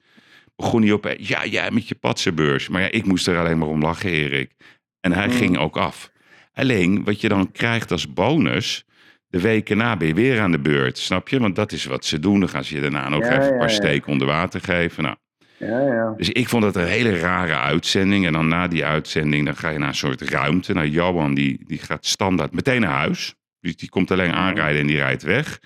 begon 0.56 0.82
hij 0.82 0.92
op... 0.92 1.16
Ja, 1.18 1.46
jij 1.46 1.72
met 1.72 1.88
je 1.88 1.96
patsenbeurs. 1.96 2.70
Maar 2.70 2.82
ja, 2.82 2.92
ik 2.92 3.06
moest 3.06 3.28
er 3.28 3.38
alleen 3.38 3.58
maar 3.58 3.68
om 3.68 3.82
lachen, 3.82 4.10
Erik. 4.10 4.52
En 5.00 5.12
hij 5.12 5.30
ging 5.30 5.58
ook 5.58 5.78
af. 5.78 6.12
Alleen, 6.54 7.04
wat 7.04 7.22
je 7.22 7.28
dan 7.28 7.52
krijgt 7.52 7.92
als 7.92 8.13
bonus... 8.13 8.86
De 9.34 9.41
weken 9.41 9.78
na 9.78 9.98
ben 9.98 10.08
je 10.08 10.13
weer 10.13 10.39
aan 10.39 10.52
de 10.52 10.60
beurt, 10.60 10.98
snap 10.98 11.30
je? 11.30 11.39
Want 11.39 11.56
dat 11.56 11.72
is 11.72 11.86
wat 11.86 12.06
ze 12.06 12.19
doen. 12.19 12.39
Dan 12.39 12.50
gaan 12.50 12.63
ze 12.63 12.76
je 12.76 12.82
daarna 12.82 13.10
ook 13.10 13.24
Ja, 13.24 13.32
even 13.32 13.52
een 13.52 13.58
paar 13.58 13.69
ja. 13.69 13.74
steken 13.74 14.12
onder 14.12 14.28
water 14.28 14.62
geven. 14.62 15.04
Nou, 15.04 15.15
Ja, 15.58 15.80
ja. 15.80 16.13
dus 16.17 16.30
ik 16.30 16.50
vond 16.50 16.63
het 16.63 16.76
een 16.76 16.88
hele 16.88 17.19
rare 17.19 17.56
uitzending. 17.58 18.26
En 18.26 18.34
dan 18.34 18.48
na 18.48 18.67
die 18.67 18.86
uitzending, 18.86 19.46
dan 19.46 19.56
ga 19.56 19.69
je 19.69 19.78
naar 19.78 19.88
een 19.88 19.96
soort 19.96 20.22
ruimte. 20.22 20.74
Nou, 20.74 20.88
Johan, 20.88 21.34
die, 21.34 21.60
die 21.67 21.78
gaat 21.78 22.06
standaard 22.06 22.54
meteen 22.54 22.82
naar 22.82 22.91
huis. 22.91 23.34
Dus 23.60 23.76
die 23.76 23.89
komt 23.89 24.12
alleen 24.12 24.34
aanrijden 24.34 24.82
en 24.82 24.88
die 24.88 24.98
rijdt 24.98 25.24
weg. 25.24 25.60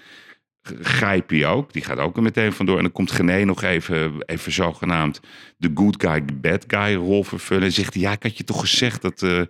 G- 0.68 0.88
Grijpie 0.88 1.46
ook, 1.46 1.74
die 1.74 1.84
gaat 1.84 1.98
ook 1.98 2.16
er 2.18 2.22
meteen 2.24 2.54
vandoor. 2.54 2.76
En 2.78 2.84
dan 2.84 2.92
komt 2.92 3.12
Gené 3.12 3.44
nog 3.44 3.64
even, 3.64 4.12
even 4.26 4.52
zogenaamd 4.52 5.20
de 5.58 5.72
good 5.76 5.96
guy, 6.04 6.26
de 6.26 6.34
bad 6.34 6.64
guy 6.68 6.96
rol 6.96 7.24
vervullen. 7.24 7.64
En 7.64 7.72
zegt 7.72 7.94
hij, 7.94 8.04
ja, 8.04 8.12
ik 8.12 8.24
had 8.24 8.38
je 8.38 8.44
toch 8.44 8.60
gezegd 8.60 9.02
dat, 9.02 9.22
eh, 9.22 9.42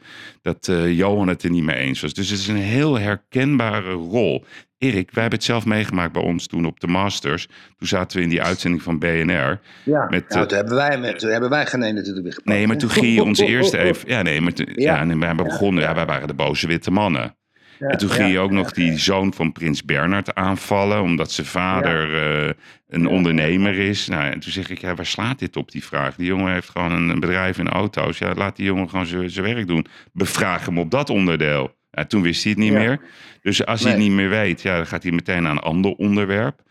dat 0.42 0.68
eh, 0.68 0.98
Johan 0.98 1.28
het 1.28 1.44
er 1.44 1.50
niet 1.50 1.64
mee 1.64 1.76
eens 1.76 2.02
was. 2.02 2.14
Dus 2.14 2.30
het 2.30 2.40
is 2.40 2.48
een 2.48 2.56
heel 2.56 3.00
herkenbare 3.00 3.92
rol. 3.92 4.46
Erik, 4.78 5.12
wij 5.12 5.22
hebben 5.22 5.40
het 5.40 5.44
zelf 5.44 5.66
meegemaakt 5.66 6.12
bij 6.14 6.22
ons 6.22 6.48
toen 6.48 6.66
op 6.66 6.80
de 6.80 6.88
Masters. 6.88 7.48
Toen 7.78 7.88
zaten 7.88 8.18
we 8.18 8.24
in 8.24 8.30
die 8.30 8.42
uitzending 8.42 8.84
van 8.84 9.00
BNR. 9.00 9.60
ja. 9.84 10.08
Met, 10.10 10.30
nou, 10.30 10.48
toen 10.48 10.58
hebben 10.58 10.76
wij, 10.76 10.98
met, 11.00 11.20
toen 11.20 11.30
hebben 11.30 11.50
wij 11.50 11.66
geen 11.66 11.82
ene 11.84 11.94
natuurlijk 11.94 12.24
weer 12.24 12.34
gepakt. 12.34 12.56
Nee, 12.58 12.68
maar 12.68 12.78
toen 12.78 12.90
ging 12.90 13.14
je 13.14 13.24
ons 13.24 13.40
eerst 13.40 13.74
even... 13.74 14.10
Ja, 14.10 14.22
nee, 14.22 14.42
maar 14.42 14.54
toen, 14.54 14.68
ja. 14.76 14.96
Ja. 14.96 15.04
nee, 15.04 15.18
wij 15.18 15.36
begonnen... 15.36 15.84
Ja, 15.84 15.96
wij 15.96 16.06
waren 16.06 16.28
de 16.28 16.34
boze 16.34 16.68
witte 16.68 16.92
mannen. 16.92 17.37
Ja, 17.80 17.88
en 17.88 17.98
toen 17.98 18.10
ging 18.10 18.32
je 18.32 18.40
ook 18.40 18.52
nog 18.52 18.72
die 18.72 18.98
zoon 18.98 19.34
van 19.34 19.52
prins 19.52 19.84
Bernard 19.86 20.36
aanvallen... 20.36 21.02
omdat 21.02 21.32
zijn 21.32 21.48
vader 21.48 22.24
eh, 22.48 22.54
een 22.88 23.08
ondernemer 23.08 23.76
is. 23.76 24.08
Nou, 24.08 24.32
en 24.32 24.40
toen 24.40 24.52
zeg 24.52 24.70
ik, 24.70 24.78
ja, 24.78 24.96
waar 24.96 25.06
slaat 25.06 25.40
dit 25.40 25.56
op, 25.56 25.72
die 25.72 25.84
vraag? 25.84 26.16
Die 26.16 26.26
jongen 26.26 26.54
heeft 26.54 26.70
gewoon 26.70 26.92
een, 26.92 27.10
een 27.10 27.20
bedrijf 27.20 27.58
in 27.58 27.70
auto's. 27.70 28.18
Ja, 28.18 28.34
laat 28.34 28.56
die 28.56 28.66
jongen 28.66 28.90
gewoon 28.90 29.06
zijn 29.06 29.46
werk 29.46 29.68
doen. 29.68 29.86
Bevraag 30.14 30.66
hem 30.66 30.80
op 30.80 30.92
dat 30.92 31.10
onderdeel. 31.10 31.76
Ja, 31.92 32.06
toen 32.06 32.22
wist 32.22 32.44
hij 32.44 32.52
het 32.52 32.62
niet 32.62 32.72
Ja. 32.72 32.80
meer. 32.80 33.00
Dus 33.42 33.66
als 33.66 33.82
hij 33.82 33.92
het 33.92 34.02
niet 34.02 34.12
meer 34.12 34.30
weet, 34.30 34.62
ja, 34.62 34.76
dan 34.76 34.88
gaat 34.88 35.04
hij 35.04 35.12
meteen 35.12 35.44
naar 35.44 35.52
een 35.52 35.60
ander 35.60 35.92
onderwerp. 35.92 36.62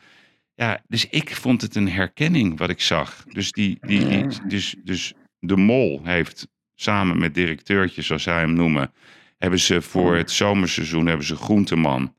Ja, 0.54 0.80
dus 0.88 1.08
ik 1.08 1.36
vond 1.36 1.62
het 1.62 1.74
een 1.74 1.90
herkenning 1.90 2.58
wat 2.58 2.70
ik 2.70 2.80
zag. 2.80 3.24
Dus, 3.28 3.52
die, 3.52 3.78
die, 3.80 4.06
die, 4.08 4.26
dus, 4.46 4.74
dus 4.84 5.12
de 5.38 5.56
mol 5.56 6.00
heeft 6.04 6.48
samen 6.74 7.18
met 7.18 7.34
directeurtjes, 7.34 8.06
zoals 8.06 8.22
zij 8.22 8.38
hem 8.38 8.52
noemen, 8.52 8.92
hebben 9.38 9.58
ze 9.58 9.82
voor 9.82 10.16
het 10.16 10.30
zomerseizoen 10.30 11.06
hebben 11.06 11.26
ze 11.26 11.36
Groenteman 11.36 12.14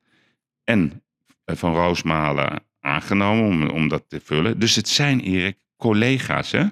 en 0.64 1.04
eh, 1.44 1.56
Van 1.56 1.76
Roosmalen 1.76 2.64
aangenomen 2.80 3.46
om, 3.46 3.70
om 3.70 3.88
dat 3.88 4.04
te 4.08 4.20
vullen. 4.24 4.60
Dus 4.60 4.76
het 4.76 4.90
zijn, 4.90 5.20
Erik, 5.20 5.58
collega's, 5.78 6.52
hè? 6.52 6.66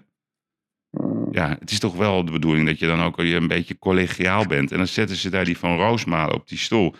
Ja, 1.31 1.55
het 1.59 1.71
is 1.71 1.79
toch 1.79 1.95
wel 1.95 2.25
de 2.25 2.31
bedoeling 2.31 2.67
dat 2.67 2.79
je 2.79 2.87
dan 2.87 3.01
ook 3.01 3.17
een 3.17 3.47
beetje 3.47 3.77
collegiaal 3.77 4.45
bent. 4.45 4.71
En 4.71 4.77
dan 4.77 4.87
zetten 4.87 5.15
ze 5.15 5.29
daar 5.29 5.45
die 5.45 5.57
Van 5.57 5.77
Roosmalen 5.77 6.35
op 6.35 6.47
die 6.47 6.57
stoel. 6.57 6.95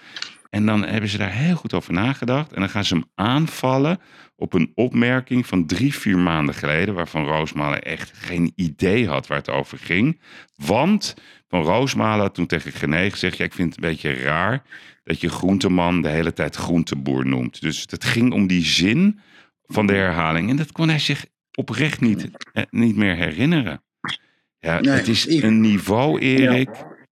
En 0.49 0.65
dan 0.65 0.86
hebben 0.86 1.10
ze 1.10 1.17
daar 1.17 1.31
heel 1.31 1.55
goed 1.55 1.73
over 1.73 1.93
nagedacht. 1.93 2.53
En 2.53 2.60
dan 2.60 2.69
gaan 2.69 2.86
ze 2.86 2.93
hem 2.93 3.05
aanvallen 3.15 3.99
op 4.36 4.53
een 4.53 4.71
opmerking 4.75 5.47
van 5.47 5.65
drie, 5.65 5.93
vier 5.93 6.17
maanden 6.17 6.55
geleden. 6.55 6.93
Waarvan 6.93 7.25
Roosmalen 7.25 7.81
echt 7.81 8.12
geen 8.13 8.51
idee 8.55 9.08
had 9.08 9.27
waar 9.27 9.38
het 9.38 9.49
over 9.49 9.77
ging. 9.77 10.21
Want 10.55 11.15
Van 11.55 11.73
Roosmalen 11.73 12.25
had 12.25 12.33
toen 12.33 12.45
tegen 12.45 12.71
Gené 12.71 13.09
gezegd: 13.09 13.37
ja, 13.37 13.45
Ik 13.45 13.53
vind 13.53 13.75
het 13.75 13.83
een 13.83 13.89
beetje 13.89 14.13
raar 14.13 14.63
dat 15.03 15.21
je 15.21 15.29
groenteman 15.29 16.01
de 16.01 16.09
hele 16.09 16.33
tijd 16.33 16.55
groenteboer 16.55 17.25
noemt. 17.25 17.61
Dus 17.61 17.85
het 17.89 18.05
ging 18.05 18.33
om 18.33 18.47
die 18.47 18.65
zin 18.65 19.19
van 19.65 19.87
de 19.87 19.93
herhaling. 19.93 20.49
En 20.49 20.55
dat 20.55 20.71
kon 20.71 20.89
hij 20.89 20.99
zich 20.99 21.25
oprecht 21.57 22.01
niet, 22.01 22.29
eh, 22.53 22.63
niet 22.69 22.95
meer 22.95 23.15
herinneren. 23.15 23.83
Ja, 24.59 24.79
Nee, 24.79 24.93
het 24.93 25.07
is 25.07 25.27
een 25.27 25.61
niveau, 25.61 26.19
Erik. 26.19 26.69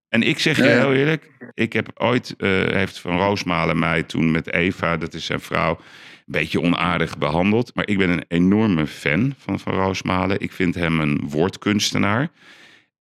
En 0.10 0.24
ik 0.24 0.40
zeg 0.40 0.58
je 0.58 0.64
heel 0.64 0.94
eerlijk, 0.94 1.32
ik 1.54 1.74
heb 1.74 1.92
ooit, 1.94 2.36
eh, 2.38 2.50
heeft 2.50 3.00
Van 3.00 3.18
Roosmalen 3.18 3.80
mij 3.80 4.04
toen 4.04 4.32
met 4.32 4.52
Eva, 4.52 4.98
dat 4.98 5.14
is 5.14 5.26
zijn 5.26 5.40
vrouw, 5.40 5.72
een 5.72 5.78
beetje 6.26 6.62
onaardig 6.62 7.18
behandeld. 7.18 7.76
Maar 7.76 7.88
ik 7.88 7.98
ben 7.98 8.10
een 8.10 8.26
enorme 8.28 8.88
fan 8.88 9.34
van 9.38 9.60
Van 9.60 9.74
Roosmalen. 9.74 10.40
Ik 10.40 10.52
vind 10.52 10.76
hem 10.76 11.00
een 11.00 11.22
woordkunstenaar. 11.30 12.32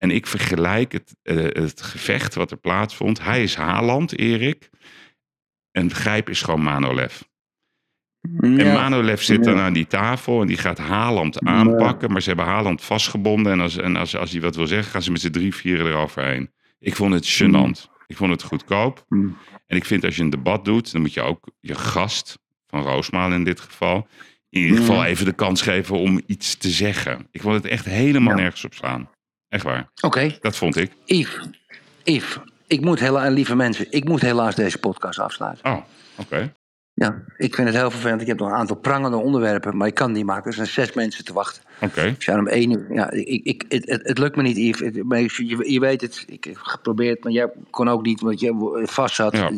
En 0.03 0.11
ik 0.11 0.27
vergelijk 0.27 0.93
het, 0.93 1.17
eh, 1.23 1.37
het 1.37 1.83
gevecht 1.83 2.35
wat 2.35 2.51
er 2.51 2.57
plaatsvond. 2.57 3.23
Hij 3.23 3.43
is 3.43 3.55
Haaland, 3.55 4.19
Erik. 4.19 4.71
En 5.71 5.95
Grijp 5.95 6.29
is 6.29 6.43
gewoon 6.43 6.63
Manolev. 6.63 7.21
En. 8.41 8.73
Manolev 8.73 9.21
zit 9.21 9.45
dan 9.45 9.59
aan 9.59 9.73
die 9.73 9.87
tafel 9.87 10.41
en 10.41 10.47
die 10.47 10.57
gaat 10.57 10.79
Haaland 10.79 11.41
aanpakken. 11.41 12.13
Maar 12.13 12.23
ze 12.23 12.29
hebben 12.29 12.47
Haaland 12.47 12.83
vastgebonden. 12.83 13.53
En, 13.53 13.61
als, 13.61 13.77
en 13.77 13.97
als, 13.97 14.17
als 14.17 14.31
hij 14.33 14.41
wat 14.41 14.57
wil 14.57 14.67
zeggen, 14.67 14.93
gaan 14.93 15.03
ze 15.03 15.11
met 15.11 15.21
z'n 15.21 15.31
drie, 15.31 15.55
vieren 15.55 15.87
eroverheen. 15.87 16.53
Ik 16.79 16.97
vond 16.97 17.15
het 17.15 17.43
gênant. 17.43 17.91
Ik 18.07 18.17
vond 18.17 18.31
het 18.31 18.43
goedkoop. 18.43 19.05
Mm. 19.09 19.37
En 19.67 19.77
ik 19.77 19.85
vind 19.85 20.05
als 20.05 20.17
je 20.17 20.23
een 20.23 20.31
debat 20.31 20.65
doet, 20.65 20.93
dan 20.93 21.01
moet 21.01 21.15
je 21.15 21.23
ook 21.23 21.51
je 21.61 21.75
gast, 21.75 22.39
van 22.67 22.83
Roosmalen 22.83 23.39
in 23.39 23.45
dit 23.45 23.61
geval, 23.61 24.09
in 24.49 24.61
ieder 24.61 24.77
geval 24.77 24.97
Mm. 24.97 25.03
even 25.03 25.25
de 25.25 25.33
kans 25.33 25.63
geven 25.63 25.99
om 25.99 26.21
iets 26.27 26.57
te 26.57 26.71
zeggen. 26.71 27.29
Ik 27.31 27.41
vond 27.41 27.55
het 27.55 27.67
echt 27.67 27.85
helemaal 27.85 28.35
nergens 28.35 28.65
op 28.65 28.75
slaan. 28.75 29.09
Echt 29.53 29.63
waar. 29.65 29.89
Oké, 30.01 30.37
Dat 30.41 30.57
vond 30.57 30.77
ik. 30.77 30.93
Yves. 31.05 31.49
Yves, 32.05 32.39
ik 32.67 32.81
moet 32.81 33.01
helaas, 33.01 33.33
lieve 33.33 33.57
mensen, 33.57 33.87
ik 33.91 34.05
moet 34.05 34.21
helaas 34.21 34.55
deze 34.55 34.79
podcast 34.79 35.19
afsluiten. 35.19 35.65
Oh, 35.73 35.79
oké. 36.17 36.55
Ja, 36.95 37.23
ik 37.37 37.55
vind 37.55 37.69
het 37.69 37.77
heel 37.77 37.91
vervelend. 37.91 38.21
Ik 38.21 38.27
heb 38.27 38.39
nog 38.39 38.49
een 38.49 38.55
aantal 38.55 38.77
prangende 38.77 39.17
onderwerpen, 39.17 39.77
maar 39.77 39.87
ik 39.87 39.95
kan 39.95 40.07
het 40.09 40.17
niet 40.17 40.27
maken. 40.27 40.47
Er 40.51 40.53
zijn 40.57 40.67
zes 40.67 40.93
mensen 40.93 41.25
te 41.25 41.33
wachten. 41.33 41.63
Oké. 41.81 42.03
Ik 42.03 42.23
zou 42.23 42.39
om 42.39 42.47
één 42.49 42.71
uur. 42.71 42.87
Ja, 42.95 43.11
ik, 43.11 43.45
ik, 43.45 43.65
het, 43.69 43.89
het, 43.89 44.01
het 44.09 44.19
lukt 44.19 44.37
me 44.37 44.43
niet, 44.43 44.57
Yves. 44.57 44.81
Het- 44.81 44.95
je, 45.37 45.73
je 45.73 45.81
weet 45.81 46.01
het. 46.01 46.25
Ik 46.29 46.45
heb 46.45 46.57
geprobeerd, 46.57 47.25
maar 47.25 47.33
jij 47.33 47.51
kon 47.71 47.89
ook 47.89 48.03
niet, 48.05 48.23
omdat 48.23 48.41
je 48.41 48.81
vast 48.85 49.15
zat. 49.15 49.37
Ja. 49.37 49.51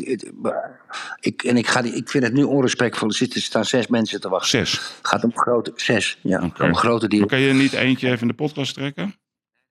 Ik, 1.21 1.43
en 1.43 1.57
ik, 1.57 1.67
ga, 1.67 1.83
die- 1.83 1.95
ik 1.95 2.09
vind 2.09 2.25
het 2.25 2.33
nu 2.33 2.43
onrespectvol. 2.43 3.09
Er 3.09 3.15
zitten 3.15 3.43
staan 3.43 3.65
zes 3.65 3.87
mensen 3.87 4.21
te 4.21 4.29
wachten. 4.29 4.49
Zes. 4.49 4.73
Het 4.73 4.99
gaat 5.09 5.25
om 5.25 5.33
grote. 5.37 5.73
Zes, 5.77 6.19
ja. 6.23 6.41
Om 6.43 6.55
grote 6.55 7.01
Maar 7.01 7.09
deal. 7.09 7.27
kan 7.27 7.41
je 7.41 7.53
niet 7.53 7.73
eentje 7.73 8.07
even 8.09 8.21
in 8.21 8.29
de 8.29 8.35
podcast 8.35 8.75
trekken? 8.75 9.15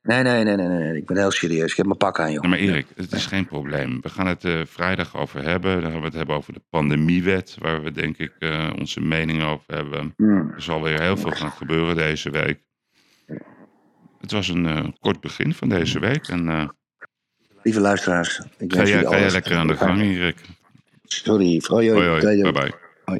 Nee, 0.04 0.24
nee, 0.24 0.44
nee, 0.44 0.56
nee, 0.56 0.68
nee. 0.68 0.98
Ik 0.98 1.06
ben 1.06 1.18
heel 1.18 1.32
serieus. 1.32 1.72
Ik 1.72 1.78
heb 1.78 1.86
mijn 1.86 1.98
pak 1.98 2.20
aan, 2.20 2.32
joh. 2.32 2.42
Nee, 2.42 2.50
maar 2.50 2.60
Erik, 2.60 2.88
het 2.96 3.12
is 3.12 3.26
geen 3.26 3.46
probleem. 3.46 4.02
We 4.02 4.10
gaan 4.10 4.28
het 4.28 4.44
eh, 4.44 4.62
vrijdag 4.66 5.16
over 5.18 5.44
hebben. 5.44 5.82
Dan 5.82 5.92
gaan 5.92 6.00
we 6.00 6.06
het 6.06 6.16
hebben 6.16 6.36
over 6.36 6.54
de 6.54 6.62
pandemiewet, 6.70 7.56
waar 7.60 7.84
we 7.84 7.92
denk 7.92 8.18
ik 8.18 8.32
eh, 8.39 8.70
onze 8.80 9.02
mening 9.02 9.44
over 9.44 9.76
hebben. 9.76 10.13
Hmm. 10.18 10.52
Er 10.56 10.62
zal 10.62 10.82
weer 10.82 11.02
heel 11.02 11.18
veel 11.18 11.32
gaan 11.32 11.52
gebeuren 11.52 11.96
deze 11.96 12.30
week. 12.30 12.60
Het 14.20 14.32
was 14.32 14.48
een 14.48 14.66
eh, 14.66 14.88
kort 15.00 15.20
begin 15.20 15.54
van 15.54 15.70
deze 15.70 16.00
week. 16.00 16.28
En 16.28 16.72
Lieve 17.63 17.80
luisteraars. 17.80 18.42
Ik 18.58 18.74
ga, 18.74 18.78
jij, 18.78 18.92
jullie 18.92 19.08
ga 19.08 19.20
jij 19.20 19.32
lekker 19.32 19.56
aan 19.58 19.68
de 19.68 19.76
gang, 19.76 20.02
Erik. 20.02 20.38
Sorry. 21.04 21.62
Hoi, 21.68 21.92
hoi. 21.92 22.08
Hoi, 22.08 22.22
hoi. 22.22 22.42
Bye 22.42 22.52
bye. 22.52 22.74
Hoi. 23.06 23.20